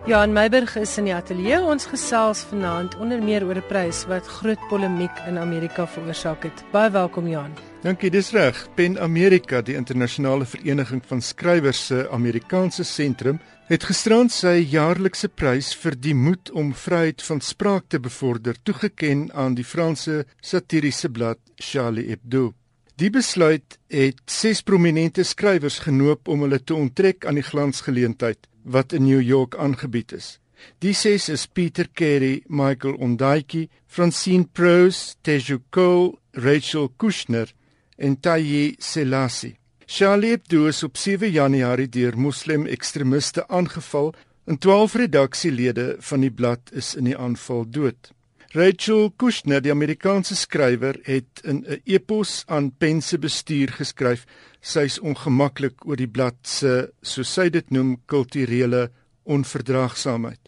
Johan 0.07 0.31
Meiberg 0.31 0.77
is 0.79 0.93
in 0.95 1.09
die 1.09 1.11
ateljee. 1.11 1.57
Ons 1.67 1.83
gesels 1.91 2.45
vanaand 2.47 2.93
onder 3.03 3.19
meer 3.19 3.43
oor 3.43 3.57
'n 3.59 3.67
prys 3.67 4.05
wat 4.07 4.27
groot 4.39 4.61
polemiek 4.69 5.11
in 5.27 5.37
Amerika 5.37 5.87
veroorsaak 5.87 6.43
het. 6.43 6.63
Baie 6.71 6.89
welkom 6.91 7.27
Johan. 7.27 7.51
Dankie, 7.81 8.09
dis 8.09 8.31
reg. 8.31 8.67
Pen 8.75 8.99
America, 8.99 9.61
die 9.61 9.75
internasionale 9.75 10.45
vereniging 10.45 11.03
van 11.05 11.21
skrywers 11.21 11.85
se 11.85 12.09
Amerikaanse 12.09 12.83
sentrum, 12.83 13.39
het 13.67 13.83
gisterand 13.83 14.31
sy 14.31 14.63
jaarlikse 14.69 15.27
prys 15.27 15.75
vir 15.75 15.99
die 15.99 16.15
moed 16.15 16.51
om 16.51 16.73
vryheid 16.73 17.21
van 17.21 17.41
spraak 17.41 17.83
te 17.87 17.99
bevorder 17.99 18.55
toegeken 18.63 19.29
aan 19.33 19.55
die 19.55 19.65
Franse 19.65 20.25
satiriese 20.39 21.09
blad 21.09 21.37
Charlie 21.55 22.09
Hebdo. 22.09 22.53
Die 22.95 23.09
besluit 23.09 23.77
het 23.87 24.21
ses 24.25 24.61
prominente 24.61 25.23
skrywers 25.23 25.79
genoop 25.79 26.27
om 26.27 26.41
hulle 26.41 26.63
te 26.63 26.75
onttrek 26.75 27.25
aan 27.25 27.35
die 27.35 27.43
glansgeleentheid 27.43 28.47
wat 28.67 28.93
in 28.93 29.07
New 29.07 29.21
York 29.21 29.55
aangebied 29.55 30.11
is. 30.11 30.37
Die 30.81 30.93
ses 30.93 31.29
is 31.29 31.45
Peter 31.47 31.87
Carey, 31.93 32.41
Michael 32.47 32.97
Ondaatje, 32.97 33.67
Francine 33.87 34.45
Prose, 34.45 35.15
Teju 35.21 35.61
Cole, 35.69 36.17
Rachel 36.33 36.89
Kushner 36.97 37.53
en 37.97 38.19
Tayi 38.19 38.75
Selassie. 38.79 39.57
Charlie 39.85 40.33
Hebdo 40.35 40.65
is 40.67 40.83
op 40.83 40.97
7 40.97 41.31
Januarie 41.31 41.87
deur 41.87 42.17
moslim-ekstremiste 42.19 43.47
aangeval 43.47 44.13
en 44.45 44.57
12 44.57 44.97
redaksielede 44.99 45.95
van 45.99 46.25
die 46.25 46.31
blad 46.31 46.73
is 46.75 46.95
in 46.95 47.07
die 47.07 47.17
aanval 47.17 47.63
dood. 47.69 48.11
Rachel 48.55 49.11
Kushner, 49.19 49.59
die 49.59 49.71
Amerikaanse 49.71 50.35
skrywer, 50.35 50.95
het 51.03 51.41
in 51.43 51.65
'n 51.67 51.81
e-pos 51.85 52.43
aan 52.47 52.71
Pense 52.71 53.17
bestuur 53.17 53.71
geskryf 53.71 54.25
sy's 54.61 54.99
ongemaklik 54.99 55.85
oor 55.85 55.97
die 55.97 56.07
blad 56.07 56.37
se, 56.43 56.91
soos 57.01 57.33
sy 57.33 57.49
dit 57.49 57.71
noem, 57.71 57.97
kulturele 58.05 58.89
onverdraagsaamheid. 59.25 60.39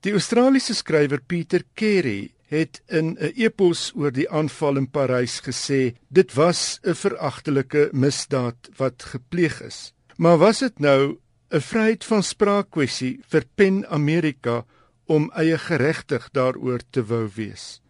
Die 0.00 0.12
Australiese 0.12 0.74
skrywer 0.74 1.20
Peter 1.20 1.62
Carey 1.74 2.32
het 2.50 2.82
in 2.88 3.16
'n 3.18 3.32
e-pos 3.36 3.92
oor 3.94 4.10
die 4.10 4.30
aanval 4.30 4.76
in 4.76 4.90
Parys 4.90 5.40
gesê 5.40 5.94
dit 6.10 6.34
was 6.34 6.80
'n 6.82 6.94
veragtelike 6.94 7.90
misdaad 7.92 8.70
wat 8.76 9.02
gepleeg 9.02 9.62
is. 9.62 9.92
Maar 10.16 10.38
was 10.38 10.58
dit 10.58 10.78
nou 10.80 11.18
'n 11.50 11.60
vryheid 11.60 12.04
van 12.04 12.22
spraak 12.22 12.70
kwessie 12.70 13.20
vir 13.28 13.44
Pen 13.54 13.86
America 13.86 14.64
om 15.06 15.30
eie 15.34 15.58
geregtig 15.58 16.28
daaroor 16.32 16.80
te 16.90 17.02
wou 17.02 17.26
wees? 17.34 17.80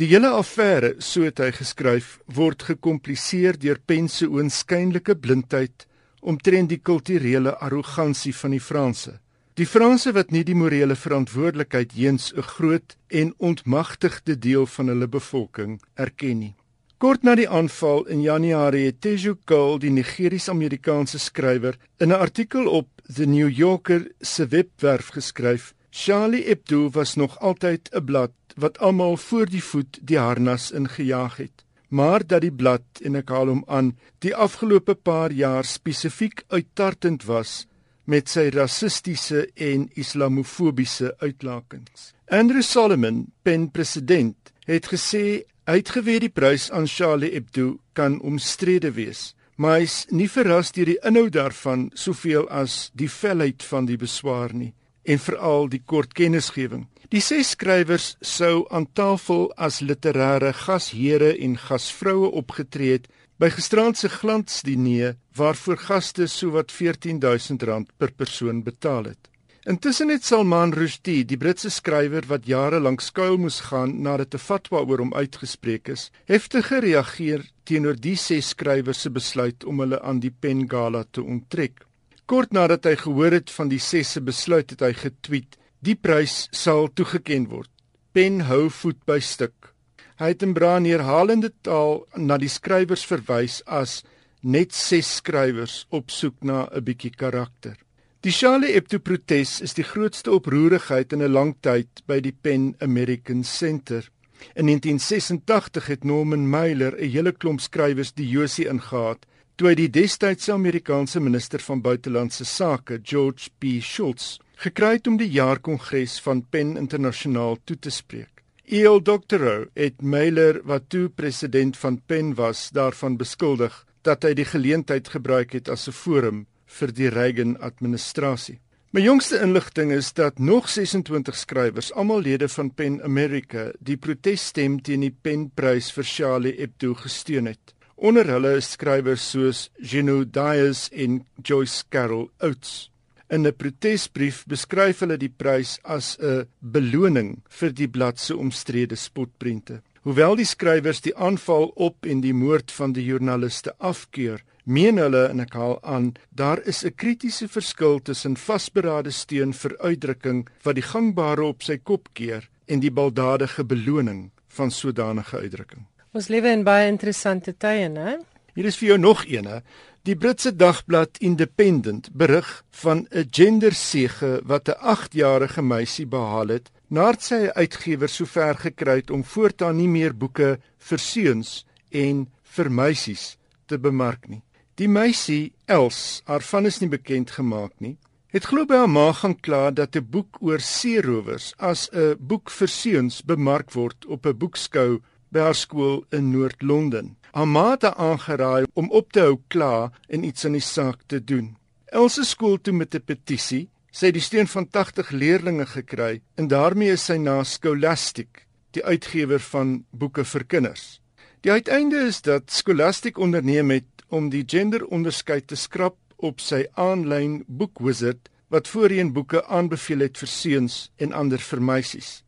Die 0.00 0.08
hele 0.08 0.30
affære, 0.32 0.94
so 0.98 1.26
het 1.26 1.42
hy 1.42 1.50
geskryf, 1.52 2.20
word 2.24 2.62
gekompliseer 2.64 3.58
deur 3.60 3.80
Pen 3.84 4.08
se 4.08 4.28
oënskynlike 4.28 5.18
blindheid 5.20 5.84
omtrent 6.20 6.70
die 6.72 6.80
kulturele 6.80 7.52
arrogansie 7.60 8.32
van 8.36 8.54
die 8.56 8.62
Franse. 8.64 9.18
Die 9.60 9.66
Franse 9.66 10.14
wat 10.16 10.30
nie 10.32 10.40
die 10.46 10.56
morele 10.56 10.96
verantwoordelikheid 10.96 11.92
heens 11.92 12.32
'n 12.32 12.48
groot 12.54 12.96
en 13.08 13.34
ontmagtigde 13.36 14.38
deel 14.38 14.66
van 14.66 14.88
hulle 14.88 15.08
bevolking 15.08 15.80
erken 15.94 16.38
nie. 16.38 16.54
Kort 16.98 17.22
na 17.22 17.34
die 17.34 17.48
aanval 17.48 18.06
in 18.06 18.22
Januarie 18.22 18.86
het 18.86 19.00
Teju 19.00 19.36
Cole, 19.44 19.78
die 19.78 19.90
Nigeries-Amerikaanse 19.90 21.18
skrywer, 21.18 21.76
in 21.98 22.08
'n 22.08 22.20
artikel 22.20 22.68
op 22.68 22.88
The 23.14 23.26
New 23.26 23.48
Yorker 23.48 24.10
se 24.20 24.46
webwerf 24.46 25.08
geskryf: 25.08 25.74
"Charlie 25.90 26.44
Hebdo 26.44 26.90
was 26.90 27.14
nog 27.14 27.38
altyd 27.38 27.90
'n 27.92 28.04
blad 28.04 28.30
wat 28.56 28.78
almal 28.78 29.16
voor 29.16 29.46
die 29.46 29.64
voet 29.64 29.98
die 30.02 30.18
harnas 30.18 30.70
ingejaag 30.70 31.36
het, 31.36 31.64
maar 31.88 32.26
dat 32.26 32.40
die 32.40 32.52
blad 32.52 32.82
en 33.02 33.14
ek 33.14 33.28
haal 33.28 33.46
hom 33.46 33.64
aan, 33.66 33.98
die 34.18 34.34
afgelope 34.34 34.94
paar 34.94 35.32
jaar 35.32 35.64
spesifiek 35.64 36.44
uittartend 36.48 37.24
was 37.24 37.66
met 38.04 38.28
sy 38.28 38.48
rassistiese 38.48 39.50
en 39.54 39.90
islamofobiese 39.94 41.14
uitlakings." 41.18 42.12
Andrew 42.28 42.62
Solomon, 42.62 43.32
pen 43.42 43.70
president, 43.70 44.36
het 44.64 44.86
gesê 44.86 45.42
Hy 45.66 45.76
het 45.76 45.90
geweet 45.90 46.20
die 46.20 46.28
prys 46.34 46.70
aan 46.70 46.86
Charlie 46.86 47.32
Hebdo 47.32 47.78
kan 47.92 48.20
omstrede 48.20 48.90
wees, 48.92 49.34
maar 49.56 49.78
hy's 49.78 50.06
nie 50.10 50.28
verras 50.28 50.72
deur 50.72 50.86
die 50.86 50.98
inhoud 51.02 51.32
daarvan 51.32 51.90
soveel 51.94 52.48
as 52.48 52.90
die 52.94 53.08
felheid 53.08 53.62
van 53.62 53.86
die 53.86 53.96
beswaar 53.96 54.54
nie 54.54 54.74
en 55.04 55.18
veral 55.18 55.68
die 55.68 55.82
kort 55.84 56.14
kennisgewing. 56.14 56.86
Die 57.10 57.22
ses 57.24 57.54
skrywers 57.56 58.12
sou 58.22 58.66
aan 58.70 58.86
tafel 58.94 59.48
as 59.56 59.80
literêre 59.80 60.52
gasheere 60.54 61.32
en 61.38 61.56
gasvroue 61.58 62.30
opgetree 62.42 62.98
het 62.98 63.08
by 63.40 63.48
gisterand 63.50 63.96
se 63.98 64.08
glansdiner 64.12 65.16
waarvoor 65.34 65.80
gaste 65.88 66.28
sowat 66.28 66.70
R14000 66.70 67.90
per 67.98 68.12
persoon 68.12 68.62
betaal 68.62 69.10
het. 69.10 69.30
Intussen 69.68 70.08
het 70.08 70.24
Salman 70.24 70.72
Rushdie, 70.72 71.24
die 71.24 71.36
Britse 71.36 71.68
skrywer 71.70 72.24
wat 72.28 72.46
jare 72.48 72.78
lank 72.80 73.02
skuil 73.04 73.36
moes 73.42 73.58
gaan 73.68 73.98
nadat 74.02 74.34
'n 74.34 74.38
fatwa 74.38 74.80
oor 74.80 74.98
hom 74.98 75.12
uitgespreek 75.14 75.88
is, 75.88 76.10
heftig 76.24 76.66
gereageer 76.66 77.44
teenoor 77.64 77.96
die 78.00 78.16
ses 78.16 78.48
skrywers 78.48 79.00
se 79.00 79.10
besluit 79.10 79.64
om 79.64 79.80
hulle 79.80 80.00
aan 80.00 80.20
die 80.20 80.32
Pen 80.40 80.68
Gala 80.68 81.04
te 81.10 81.22
onttrek. 81.22 81.84
Kort 82.30 82.52
nadat 82.54 82.84
hy 82.86 82.92
gehoor 82.94 83.34
het 83.34 83.48
van 83.50 83.66
die 83.72 83.80
ses 83.82 84.12
se 84.14 84.20
besluit, 84.22 84.70
het 84.70 84.84
hy 84.86 84.92
getweet: 84.94 85.56
"Die 85.82 85.96
prys 85.98 86.46
sal 86.54 86.86
toegeken 86.94 87.48
word. 87.50 87.70
Pen 88.14 88.44
hou 88.46 88.68
voet 88.70 89.00
by 89.04 89.18
stuk." 89.18 89.72
Hy 90.20 90.28
het 90.30 90.44
in 90.46 90.54
braai 90.54 90.86
herhalende 90.86 91.50
taal 91.66 92.06
na 92.14 92.36
die 92.38 92.48
skrywers 92.48 93.02
verwys 93.02 93.62
as 93.66 94.04
net 94.42 94.70
ses 94.70 95.16
skrywers 95.16 95.86
op 95.90 96.14
soek 96.14 96.36
na 96.44 96.68
'n 96.70 96.84
bietjie 96.84 97.10
karakter. 97.10 97.74
Die 98.22 98.30
Charlie 98.30 98.74
Hebdo 98.74 98.98
protes 99.00 99.60
is 99.60 99.74
die 99.74 99.88
grootste 99.92 100.30
oproerigheid 100.30 101.12
in 101.12 101.22
'n 101.22 101.32
lang 101.32 101.56
tyd 101.60 101.88
by 102.06 102.20
die 102.20 102.36
Pen 102.42 102.76
American 102.80 103.42
Center. 103.42 104.08
In 104.54 104.66
1986 104.66 105.86
het 105.86 106.04
Norman 106.04 106.48
Mailer 106.48 106.94
'n 106.94 107.10
hele 107.10 107.32
klomp 107.32 107.60
skrywers 107.60 108.12
die 108.12 108.28
Josie 108.28 108.68
ingehaat 108.68 109.26
toe 109.60 109.68
hy 109.68 109.76
die 109.76 109.90
destydse 109.92 110.54
Amerikaanse 110.54 111.20
minister 111.20 111.60
van 111.60 111.82
buitelandse 111.84 112.46
sake, 112.48 112.96
George 113.04 113.50
P. 113.60 113.74
Shultz, 113.84 114.38
gekry 114.56 114.94
het 114.94 115.08
om 115.10 115.18
die 115.20 115.28
jaarkongres 115.28 116.14
van 116.24 116.40
Pen 116.48 116.78
Internasionaal 116.80 117.58
toe 117.68 117.76
te 117.76 117.90
spreek. 117.92 118.40
E.L. 118.64 119.02
Doctorow 119.04 119.66
het 119.76 120.00
Mailer 120.00 120.62
wat 120.64 120.86
toe 120.88 121.10
president 121.12 121.76
van 121.76 121.98
Pen 122.08 122.30
was, 122.38 122.70
daarvan 122.72 123.18
beskuldig 123.20 123.74
dat 124.00 124.24
hy 124.24 124.32
die 124.38 124.46
geleentheid 124.48 125.10
gebruik 125.12 125.52
het 125.52 125.68
as 125.68 125.88
'n 125.88 125.92
forum 125.92 126.46
vir 126.78 126.92
die 126.96 127.10
Reagan 127.12 127.58
administrasie. 127.60 128.60
My 128.92 129.02
jongste 129.04 129.42
inligting 129.44 129.92
is 129.92 130.12
dat 130.12 130.38
nog 130.38 130.68
26 130.68 131.36
skrywers, 131.36 131.92
almal 131.92 132.20
lede 132.20 132.48
van 132.48 132.72
Pen 132.74 133.02
America, 133.02 133.72
die 133.78 133.96
protesstem 133.96 134.80
teen 134.80 135.00
die 135.00 135.16
Penprys 135.22 135.92
vir 135.92 136.04
Charlie 136.04 136.56
Hebdo 136.56 136.94
gesteun 136.94 137.46
het. 137.46 137.74
Onder 138.00 138.24
hulle 138.32 138.54
is 138.56 138.70
skrywers 138.72 139.26
soos 139.28 139.58
Geno 139.76 140.22
Dias 140.24 140.86
en 140.96 141.18
Joyce 141.44 141.84
Carol 141.92 142.30
Oates. 142.40 142.88
In 143.28 143.46
'n 143.46 143.52
protesbrief 143.52 144.46
beskryf 144.48 145.02
hulle 145.04 145.18
die 145.18 145.28
prys 145.28 145.78
as 145.84 146.16
'n 146.18 146.46
beloning 146.60 147.42
vir 147.48 147.72
die 147.72 147.88
blad 147.88 148.18
se 148.18 148.36
omstrede 148.36 148.96
spotprente. 148.96 149.82
Hoewel 150.02 150.36
die 150.36 150.48
skrywers 150.48 151.00
die 151.00 151.14
aanval 151.16 151.72
op 151.76 152.06
en 152.06 152.20
die 152.20 152.32
moord 152.32 152.72
van 152.72 152.92
die 152.92 153.04
joernaliste 153.04 153.74
afkeur, 153.78 154.40
meen 154.64 154.96
hulle 154.96 155.28
en 155.28 155.40
ek 155.40 155.52
haal 155.52 155.78
aan 155.84 156.14
daar 156.30 156.60
is 156.64 156.84
'n 156.84 156.96
kritiese 156.96 157.48
verskil 157.48 158.00
tussen 158.00 158.36
vasberade 158.36 159.10
steun 159.10 159.52
vir 159.52 159.76
uitdrukking 159.78 160.48
wat 160.62 160.74
die 160.74 160.88
gangbare 160.92 161.44
op 161.44 161.62
sy 161.62 161.76
kop 161.76 162.08
keer 162.14 162.48
en 162.66 162.80
die 162.80 162.90
baldadige 162.90 163.64
beloning 163.64 164.30
van 164.48 164.70
sodanige 164.70 165.36
uitdrukking. 165.36 165.84
Ons 166.10 166.26
lewe 166.26 166.50
in 166.50 166.64
baie 166.66 166.88
interessante 166.90 167.52
tye, 167.54 167.86
né? 167.86 168.16
Hier 168.58 168.66
is 168.66 168.74
vir 168.80 168.88
jou 168.88 168.96
nog 168.98 169.20
eene. 169.30 169.60
Die 170.02 170.16
Britse 170.18 170.50
dagblad 170.50 171.20
Independent 171.22 172.08
berig 172.10 172.48
van 172.82 173.06
'n 173.12 173.28
gendersege 173.30 174.40
wat 174.44 174.68
'n 174.68 174.80
8-jarige 174.80 175.62
meisie 175.62 176.06
behaal 176.06 176.48
het 176.48 176.70
nadat 176.88 177.22
sy 177.22 177.34
'n 177.34 177.54
uitgewer 177.54 178.08
sover 178.08 178.54
gekry 178.58 178.96
het 178.96 179.10
om 179.10 179.24
voortaan 179.24 179.76
nie 179.76 179.88
meer 179.88 180.12
boeke 180.16 180.58
vir 180.78 180.98
seuns 180.98 181.64
en 181.90 182.26
vir 182.42 182.70
meisies 182.70 183.36
te 183.66 183.78
bemark 183.78 184.28
nie. 184.28 184.42
Die 184.74 184.88
meisie 184.88 185.52
Els, 185.66 186.22
haar 186.24 186.42
van 186.42 186.66
is 186.66 186.80
nie 186.80 186.88
bekend 186.88 187.30
gemaak 187.30 187.72
nie, 187.78 187.96
het 188.26 188.44
glo 188.44 188.66
by 188.66 188.74
haar 188.74 188.88
ma 188.88 189.12
gaan 189.12 189.40
kla 189.40 189.70
dat 189.70 189.96
'n 189.96 190.10
boek 190.10 190.38
oor 190.40 190.60
seerowers 190.60 191.54
as 191.58 191.88
'n 191.92 192.16
boek 192.18 192.50
vir 192.50 192.68
seuns 192.68 193.22
bemark 193.22 193.70
word 193.72 194.06
op 194.06 194.26
'n 194.26 194.38
boekskou 194.38 195.00
by 195.30 195.46
haar 195.46 195.58
skool 195.58 196.04
in 196.10 196.30
Noord-Londen. 196.30 197.16
Haar 197.32 197.46
aangeraai 197.94 198.66
om 198.74 198.90
op 198.90 199.12
te 199.12 199.20
hou 199.20 199.38
kla 199.48 199.90
en 200.08 200.24
iets 200.24 200.44
aan 200.44 200.58
die 200.58 200.64
saak 200.64 201.06
te 201.06 201.20
doen. 201.24 201.56
Els 201.90 202.14
se 202.14 202.24
skool 202.24 202.58
toe 202.58 202.74
met 202.74 202.94
'n 202.94 203.02
petisie, 203.02 203.68
het 203.90 204.14
die 204.14 204.22
steun 204.22 204.46
van 204.46 204.68
80 204.68 205.10
leerders 205.10 205.70
gekry 205.70 206.20
en 206.34 206.48
daarmee 206.48 206.92
is 206.92 207.04
sy 207.04 207.16
na 207.16 207.42
Scholastic, 207.44 208.46
die 208.70 208.84
uitgewer 208.84 209.40
van 209.40 209.84
boeke 209.90 210.24
vir 210.24 210.44
kinders. 210.44 211.00
Die 211.40 211.52
uiteinde 211.52 211.96
is 212.06 212.20
dat 212.22 212.50
Scholastic 212.50 213.18
onderneem 213.18 213.70
het 213.70 214.04
om 214.08 214.28
die 214.28 214.44
genderonderskeid 214.46 215.46
te 215.46 215.56
skrap 215.56 215.96
op 216.16 216.40
sy 216.40 216.66
aanlyn 216.74 217.44
boekwizard 217.46 218.28
wat 218.50 218.68
voorheen 218.68 219.12
boeke 219.12 219.44
aanbeveel 219.46 220.00
het 220.04 220.18
vir 220.18 220.28
seuns 220.28 220.90
en 220.98 221.12
ander 221.12 221.38
vir 221.38 221.62
meisies. 221.62 222.22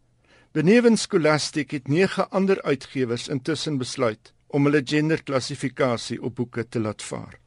Benewens 0.52 1.02
Scholastic 1.02 1.70
het 1.70 1.86
nege 1.88 2.26
ander 2.28 2.62
uitgewers 2.62 3.28
intussen 3.32 3.78
besluit 3.80 4.34
om 4.52 4.66
hulle 4.68 4.82
genderklassifikasie 4.84 6.18
op 6.20 6.34
boeke 6.36 6.66
te 6.68 6.80
laat 6.80 7.00
vaar. 7.02 7.38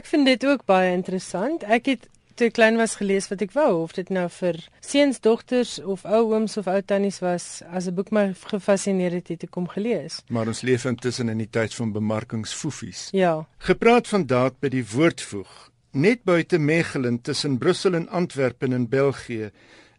Ek 0.00 0.08
vind 0.08 0.24
dit 0.24 0.46
ook 0.48 0.64
baie 0.64 0.94
interessant. 0.96 1.66
Ek 1.68 1.90
het 1.92 2.06
toe 2.40 2.48
klein 2.48 2.80
was 2.80 2.96
gelees 2.96 3.28
wat 3.28 3.44
ek 3.44 3.52
wou 3.52 3.82
of 3.82 3.92
dit 3.98 4.08
nou 4.08 4.24
vir 4.38 4.56
seuns, 4.80 5.20
dogters 5.20 5.74
of 5.84 6.06
ou 6.08 6.22
ooms 6.32 6.56
of 6.56 6.72
ou 6.72 6.80
tannies 6.80 7.20
was 7.20 7.60
as 7.68 7.90
'n 7.92 7.94
boek 7.94 8.10
my 8.10 8.32
gefassineer 8.32 9.12
het 9.12 9.28
het 9.28 9.44
ek 9.44 9.50
kom 9.52 9.68
gelees. 9.68 10.22
Maar 10.28 10.48
ons 10.48 10.64
leef 10.64 10.88
intussen 10.88 11.28
in 11.28 11.38
die 11.44 11.50
tyd 11.50 11.74
van 11.74 11.92
bemarkingsfoefies. 11.92 13.08
Ja. 13.12 13.46
Gepraat 13.58 14.08
van 14.08 14.26
daad 14.26 14.60
by 14.60 14.68
die 14.68 14.84
woordvoeg. 14.84 15.70
Net 15.92 16.24
buite 16.24 16.58
Mechelen 16.58 17.20
tussen 17.20 17.58
Brussel 17.58 17.94
en 17.94 18.08
Antwerpen 18.08 18.72
in 18.72 18.88
België 18.88 19.50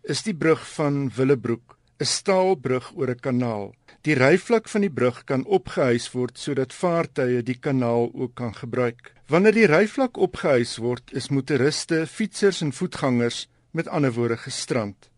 is 0.01 0.23
die 0.23 0.35
brug 0.35 0.73
van 0.73 1.11
Willebroek, 1.15 1.76
'n 1.99 2.05
staalbrug 2.05 2.91
oor 2.95 3.09
'n 3.09 3.19
kanaal. 3.19 3.73
Die 4.01 4.15
ryvlak 4.15 4.69
van 4.69 4.81
die 4.81 4.93
brug 4.99 5.23
kan 5.23 5.45
opgehuis 5.45 6.11
word 6.13 6.37
sodat 6.37 6.73
vaartuie 6.73 7.41
die 7.43 7.59
kanaal 7.59 8.11
ook 8.13 8.35
kan 8.35 8.53
gebruik. 8.55 9.13
Wanneer 9.27 9.53
die 9.53 9.65
ryvlak 9.65 10.17
opgehuis 10.17 10.77
word, 10.77 11.11
is 11.11 11.29
motoriste, 11.29 12.05
fietsers 12.07 12.61
en 12.61 12.71
voetgangers 12.71 13.47
met 13.71 13.87
ander 13.87 14.13
woorde 14.13 14.37
gestrand. 14.37 15.09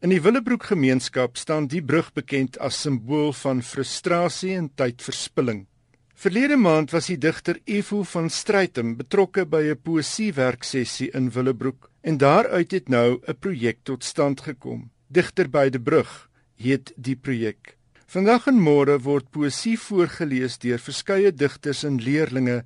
In 0.00 0.10
die 0.12 0.20
Willebroek 0.20 0.64
gemeenskap 0.64 1.36
staan 1.36 1.66
die 1.66 1.82
brug 1.82 2.12
bekend 2.12 2.58
as 2.58 2.80
simbool 2.80 3.32
van 3.32 3.62
frustrasie 3.62 4.52
en 4.56 4.68
tydverspilling. 4.74 5.66
Verlede 6.14 6.56
maand 6.56 6.90
was 6.90 7.06
die 7.06 7.18
digter 7.20 7.58
Evo 7.64 8.02
van 8.02 8.30
Strydom 8.30 8.96
betrokke 8.96 9.46
by 9.46 9.62
'n 9.70 9.80
poësiewerksessie 9.82 11.10
in 11.12 11.30
Willebroek 11.30 11.90
en 12.02 12.18
daaruit 12.18 12.70
het 12.72 12.88
nou 12.88 13.20
'n 13.26 13.38
projek 13.40 13.78
tot 13.82 14.04
stand 14.04 14.40
gekom. 14.40 14.90
Digter 15.08 15.48
by 15.48 15.68
die 15.70 15.82
brug 15.82 16.28
heet 16.58 16.92
die 16.96 17.16
projek. 17.16 17.76
Vandag 18.06 18.46
en 18.50 18.58
môre 18.62 18.98
word 19.02 19.28
poësie 19.34 19.76
voorgeles 19.78 20.58
deur 20.62 20.78
verskeie 20.82 21.32
digters 21.32 21.84
en 21.84 21.98
leerdlinge 22.02 22.62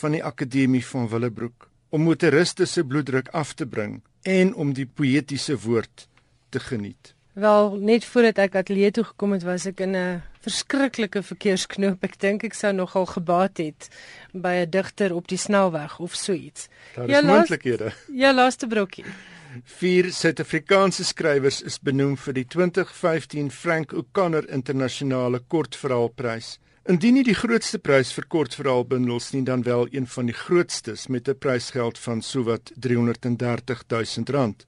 van 0.00 0.14
die 0.14 0.22
Akademie 0.24 0.84
van 0.86 1.08
Willebroek 1.10 1.68
om 1.90 2.04
motoriste 2.06 2.66
se 2.66 2.84
bloeddruk 2.86 3.30
af 3.34 3.54
te 3.54 3.66
bring 3.66 4.00
en 4.22 4.52
om 4.54 4.74
die 4.74 4.86
poëtiese 4.86 5.56
woord 5.64 6.06
te 6.50 6.60
geniet. 6.62 7.14
Wel, 7.32 7.76
net 7.78 8.04
voordat 8.04 8.38
ek 8.42 8.58
ateljee 8.60 8.90
toe 8.94 9.04
gekom 9.12 9.34
het, 9.34 9.46
was 9.46 9.66
ek 9.66 9.80
in 9.80 9.96
'n 9.96 10.22
verskriklike 10.42 11.22
verkeersknoop. 11.22 12.04
Ek 12.04 12.18
dink 12.18 12.44
ek 12.44 12.54
sou 12.54 12.72
nogal 12.72 13.06
gebaat 13.06 13.58
het 13.58 13.88
by 14.32 14.66
'n 14.66 14.70
digter 14.70 15.14
op 15.14 15.28
die 15.28 15.38
snelweg 15.38 15.98
of 15.98 16.14
so 16.14 16.32
iets. 16.32 16.68
Daar 16.94 17.08
is 17.08 17.10
ja, 17.10 17.22
moontlikhede. 17.22 17.92
Ja, 18.12 18.32
laaste 18.34 18.66
brokkie. 18.66 19.04
Vier 19.50 20.12
Suid-Afrikaanse 20.14 21.02
skrywers 21.02 21.56
is 21.66 21.80
benoem 21.82 22.12
vir 22.22 22.36
die 22.36 22.44
2015 22.54 23.48
Frank 23.50 23.92
O'Connor 23.92 24.46
Internasionale 24.46 25.40
Kortverhaalprys. 25.50 26.58
Indien 26.86 27.16
nie 27.18 27.24
die 27.26 27.34
grootste 27.34 27.80
prys 27.82 28.12
vir 28.14 28.28
kortverhaalbundels 28.30 29.32
nie, 29.34 29.42
dan 29.42 29.64
wel 29.66 29.88
een 29.90 30.06
van 30.06 30.30
die 30.30 30.36
grootstes 30.36 31.08
met 31.08 31.28
'n 31.28 31.38
prysgeld 31.38 31.98
van 31.98 32.22
sowat 32.22 32.70
330 32.76 33.82
000 33.88 34.30
rand. 34.30 34.66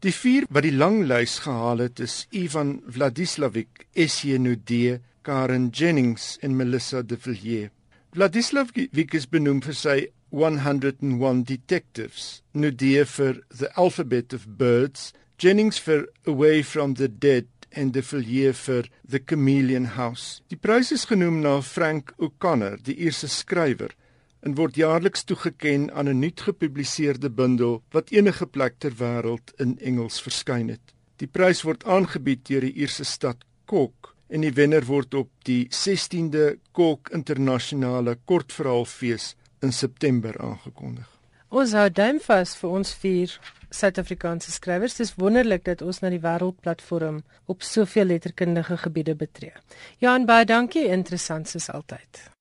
Die 0.00 0.12
vier 0.12 0.44
wat 0.50 0.66
die 0.66 0.74
lang 0.74 1.06
lys 1.06 1.38
gehaal 1.38 1.78
het 1.78 2.00
is 2.00 2.26
Ivan 2.30 2.82
Vladislavic, 2.86 3.86
Essie 3.92 4.38
Nudee, 4.38 5.00
Karen 5.22 5.68
Jennings 5.68 6.38
en 6.42 6.56
Melissa 6.56 7.02
de 7.02 7.16
Villiers. 7.16 7.70
Vladislavic 8.12 9.14
is 9.14 9.26
benoem 9.26 9.62
vir 9.62 9.74
sy 9.74 9.96
101 10.34 11.44
Detectives, 11.46 12.42
Nudee 12.52 13.04
vir 13.06 13.44
The 13.56 13.70
Alphabet 13.76 14.34
of 14.34 14.48
Birds, 14.58 15.12
Jennings 15.38 15.78
vir 15.78 16.08
Away 16.26 16.62
from 16.62 16.94
the 16.94 17.08
Dead 17.08 17.46
en 17.70 17.92
de 17.92 18.02
Villiers 18.02 18.58
vir 18.66 18.88
The 19.08 19.20
Chameleon 19.20 19.86
House. 19.94 20.42
Die 20.50 20.58
prys 20.58 20.90
is 20.90 21.06
genoem 21.06 21.38
na 21.44 21.60
Frank 21.62 22.10
O'Connor, 22.18 22.80
die 22.82 22.96
Ierse 23.06 23.30
skrywer 23.30 23.94
en 24.44 24.56
word 24.58 24.74
jaarliks 24.76 25.22
toegeken 25.24 25.86
aan 25.94 26.08
'n 26.10 26.18
nuut 26.20 26.40
gepubliseerde 26.48 27.30
bundel 27.30 27.82
wat 27.94 28.10
enige 28.10 28.46
plek 28.46 28.74
ter 28.78 28.98
wêreld 28.98 29.54
in 29.58 29.78
Engels 29.78 30.18
verskyn 30.20 30.68
het. 30.68 30.94
Die 31.16 31.30
prys 31.30 31.62
word 31.62 31.86
aangebied 31.86 32.42
deur 32.50 32.60
die 32.60 32.74
Ierse 32.74 33.04
stad 33.04 33.46
Cork 33.64 34.14
en 34.28 34.40
die 34.40 34.52
wenner 34.52 34.84
word 34.84 35.14
op 35.14 35.30
die 35.46 35.68
16de 35.70 36.58
Cork 36.72 37.08
Internasionale 37.14 38.18
Kortverhaalfees 38.24 39.34
in 39.64 39.72
September 39.72 40.36
aangekondig. 40.40 41.08
Ons 41.54 41.72
hou 41.78 41.86
duim 41.90 42.18
vas 42.24 42.52
vir 42.60 42.76
ons 42.80 42.94
vier 43.02 43.34
Suid-Afrikaanse 43.74 44.52
skrywers. 44.54 44.98
Dit 44.98 45.06
is 45.08 45.14
wonderlik 45.18 45.64
dat 45.66 45.82
ons 45.82 46.00
na 46.02 46.10
die 46.12 46.22
wêreldplatform 46.22 47.22
op 47.50 47.66
soveel 47.66 48.10
letterkundige 48.12 48.78
gebiede 48.86 49.16
betree. 49.18 49.54
Ja, 50.02 50.14
en 50.14 50.28
baie 50.30 50.46
dankie, 50.46 50.86
interessant 50.90 51.50
soos 51.50 51.70
altyd. 51.70 52.33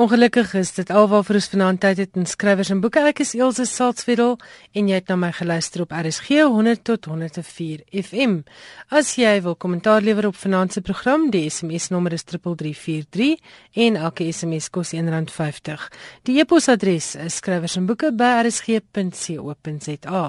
Ongelukkig 0.00 0.54
is 0.54 0.72
dit 0.72 0.90
alwaar 0.90 1.26
ons 1.28 1.48
vanaand 1.52 1.80
tyd 1.84 1.98
het 2.00 2.16
in 2.16 2.24
skrywers 2.24 2.72
en 2.72 2.80
boeke. 2.80 2.96
Ek 3.04 3.20
is 3.20 3.36
Elsje 3.36 3.68
Salzwetel 3.68 4.40
en 4.72 4.88
jy 4.88 4.96
het 4.96 5.12
na 5.12 5.20
my 5.20 5.28
geluister 5.36 5.84
op 5.84 5.92
RSG 5.92 6.48
100 6.48 6.80
tot 6.88 7.04
104 7.10 7.84
FM. 8.00 8.40
As 8.88 9.20
jy 9.20 9.44
wil 9.44 9.52
kommentaar 9.52 10.00
lewer 10.00 10.24
op 10.30 10.36
vanaand 10.40 10.72
se 10.72 10.80
program, 10.80 11.28
die 11.28 11.44
SMS 11.44 11.92
nommer 11.92 12.16
is 12.16 12.24
3343 12.24 13.36
en 13.84 14.00
elke 14.00 14.24
SMS 14.32 14.72
kos 14.72 14.96
R1.50. 14.96 15.84
Die 16.24 16.40
e-posadres 16.40 17.12
is 17.20 17.36
skrywersenboeke@rsg.co.za. 17.42 20.24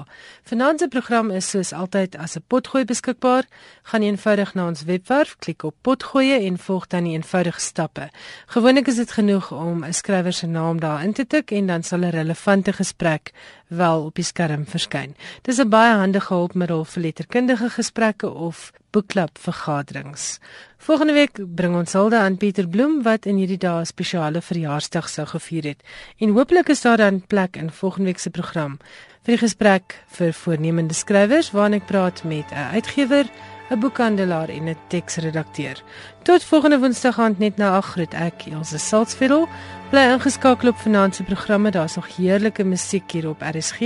Vanaand 0.52 0.84
se 0.84 0.92
program 0.92 1.32
is 1.32 1.48
soos 1.48 1.72
altyd 1.72 2.20
as 2.20 2.36
'n 2.36 2.44
potgooi 2.46 2.84
beskikbaar. 2.84 3.48
Gaan 3.82 4.02
eenvoudig 4.02 4.54
na 4.54 4.66
ons 4.68 4.84
webwerf, 4.84 5.36
klik 5.38 5.64
op 5.64 5.74
potgooi 5.80 6.46
en 6.46 6.58
volg 6.58 6.86
dan 6.86 7.04
die 7.04 7.12
eenvoudige 7.16 7.60
stappe. 7.60 8.10
Gewoonlik 8.46 8.88
is 8.88 8.96
dit 8.96 9.12
genoeg 9.12 9.53
om 9.56 9.84
'n 9.84 9.92
skrywer 9.92 10.32
se 10.32 10.46
naam 10.46 10.80
daar 10.80 11.02
in 11.02 11.12
te 11.12 11.26
tik 11.26 11.50
en 11.50 11.66
dan 11.66 11.82
sal 11.82 11.98
'n 11.98 12.10
relevante 12.10 12.72
gesprek 12.72 13.32
wel 13.68 14.04
op 14.04 14.14
die 14.14 14.24
skerm 14.24 14.66
verskyn. 14.66 15.14
Dis 15.42 15.58
'n 15.58 15.68
baie 15.68 15.94
handige 15.94 16.34
hulpmiddel 16.34 16.84
vir 16.84 17.02
letterkundige 17.02 17.70
gesprekke 17.70 18.30
of 18.30 18.72
boekklub 18.90 19.38
vergaderings. 19.38 20.38
Volgende 20.78 21.12
week 21.12 21.38
bring 21.54 21.74
ons 21.76 21.92
hulde 21.92 22.18
aan 22.18 22.36
Pieter 22.36 22.68
Bloem 22.68 23.02
wat 23.02 23.26
in 23.26 23.36
hierdie 23.36 23.58
dae 23.58 23.80
'n 23.80 23.86
spesiale 23.86 24.40
verjaarsdag 24.40 25.08
sou 25.08 25.26
gevier 25.26 25.64
het. 25.64 25.82
En 26.18 26.28
hooplik 26.28 26.68
is 26.68 26.80
daar 26.80 26.96
dan 26.96 27.26
plek 27.26 27.56
in 27.56 27.70
volgende 27.70 28.06
week 28.06 28.18
se 28.18 28.30
program 28.30 28.78
vir 29.24 29.36
die 29.36 29.46
gesprek 29.46 29.94
vir 30.06 30.32
voornemende 30.32 30.94
skrywers 30.94 31.50
waarin 31.50 31.80
ek 31.80 31.86
praat 31.86 32.24
met 32.24 32.50
'n 32.52 32.74
uitgewer 32.76 33.26
'n 33.74 33.80
boekhandelaar 33.80 34.48
en 34.48 34.68
'n 34.68 34.76
teksredakteur. 34.88 35.82
Tot 36.22 36.44
volgende 36.44 36.78
Woensdag 36.78 37.18
aand 37.18 37.38
net 37.38 37.56
na 37.56 37.76
8 37.76 37.88
groet 37.92 38.14
ek 38.14 38.46
Elsje 38.46 38.78
Salzveld. 38.78 39.48
Bly 39.90 40.00
ingeskakel 40.12 40.68
op 40.68 40.76
vanaand 40.76 41.14
se 41.14 41.22
programme. 41.22 41.70
Daar's 41.70 41.94
nog 41.94 42.16
heerlike 42.16 42.64
musiek 42.64 43.10
hier 43.10 43.28
op 43.28 43.42
RSG. 43.42 43.80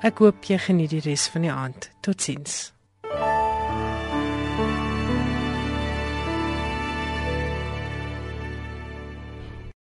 Ek 0.00 0.18
hoop 0.18 0.44
jy 0.44 0.58
geniet 0.58 0.90
die 0.90 1.00
res 1.00 1.26
van 1.26 1.40
die 1.40 1.52
aand. 1.52 1.90
Totsiens. 2.00 2.72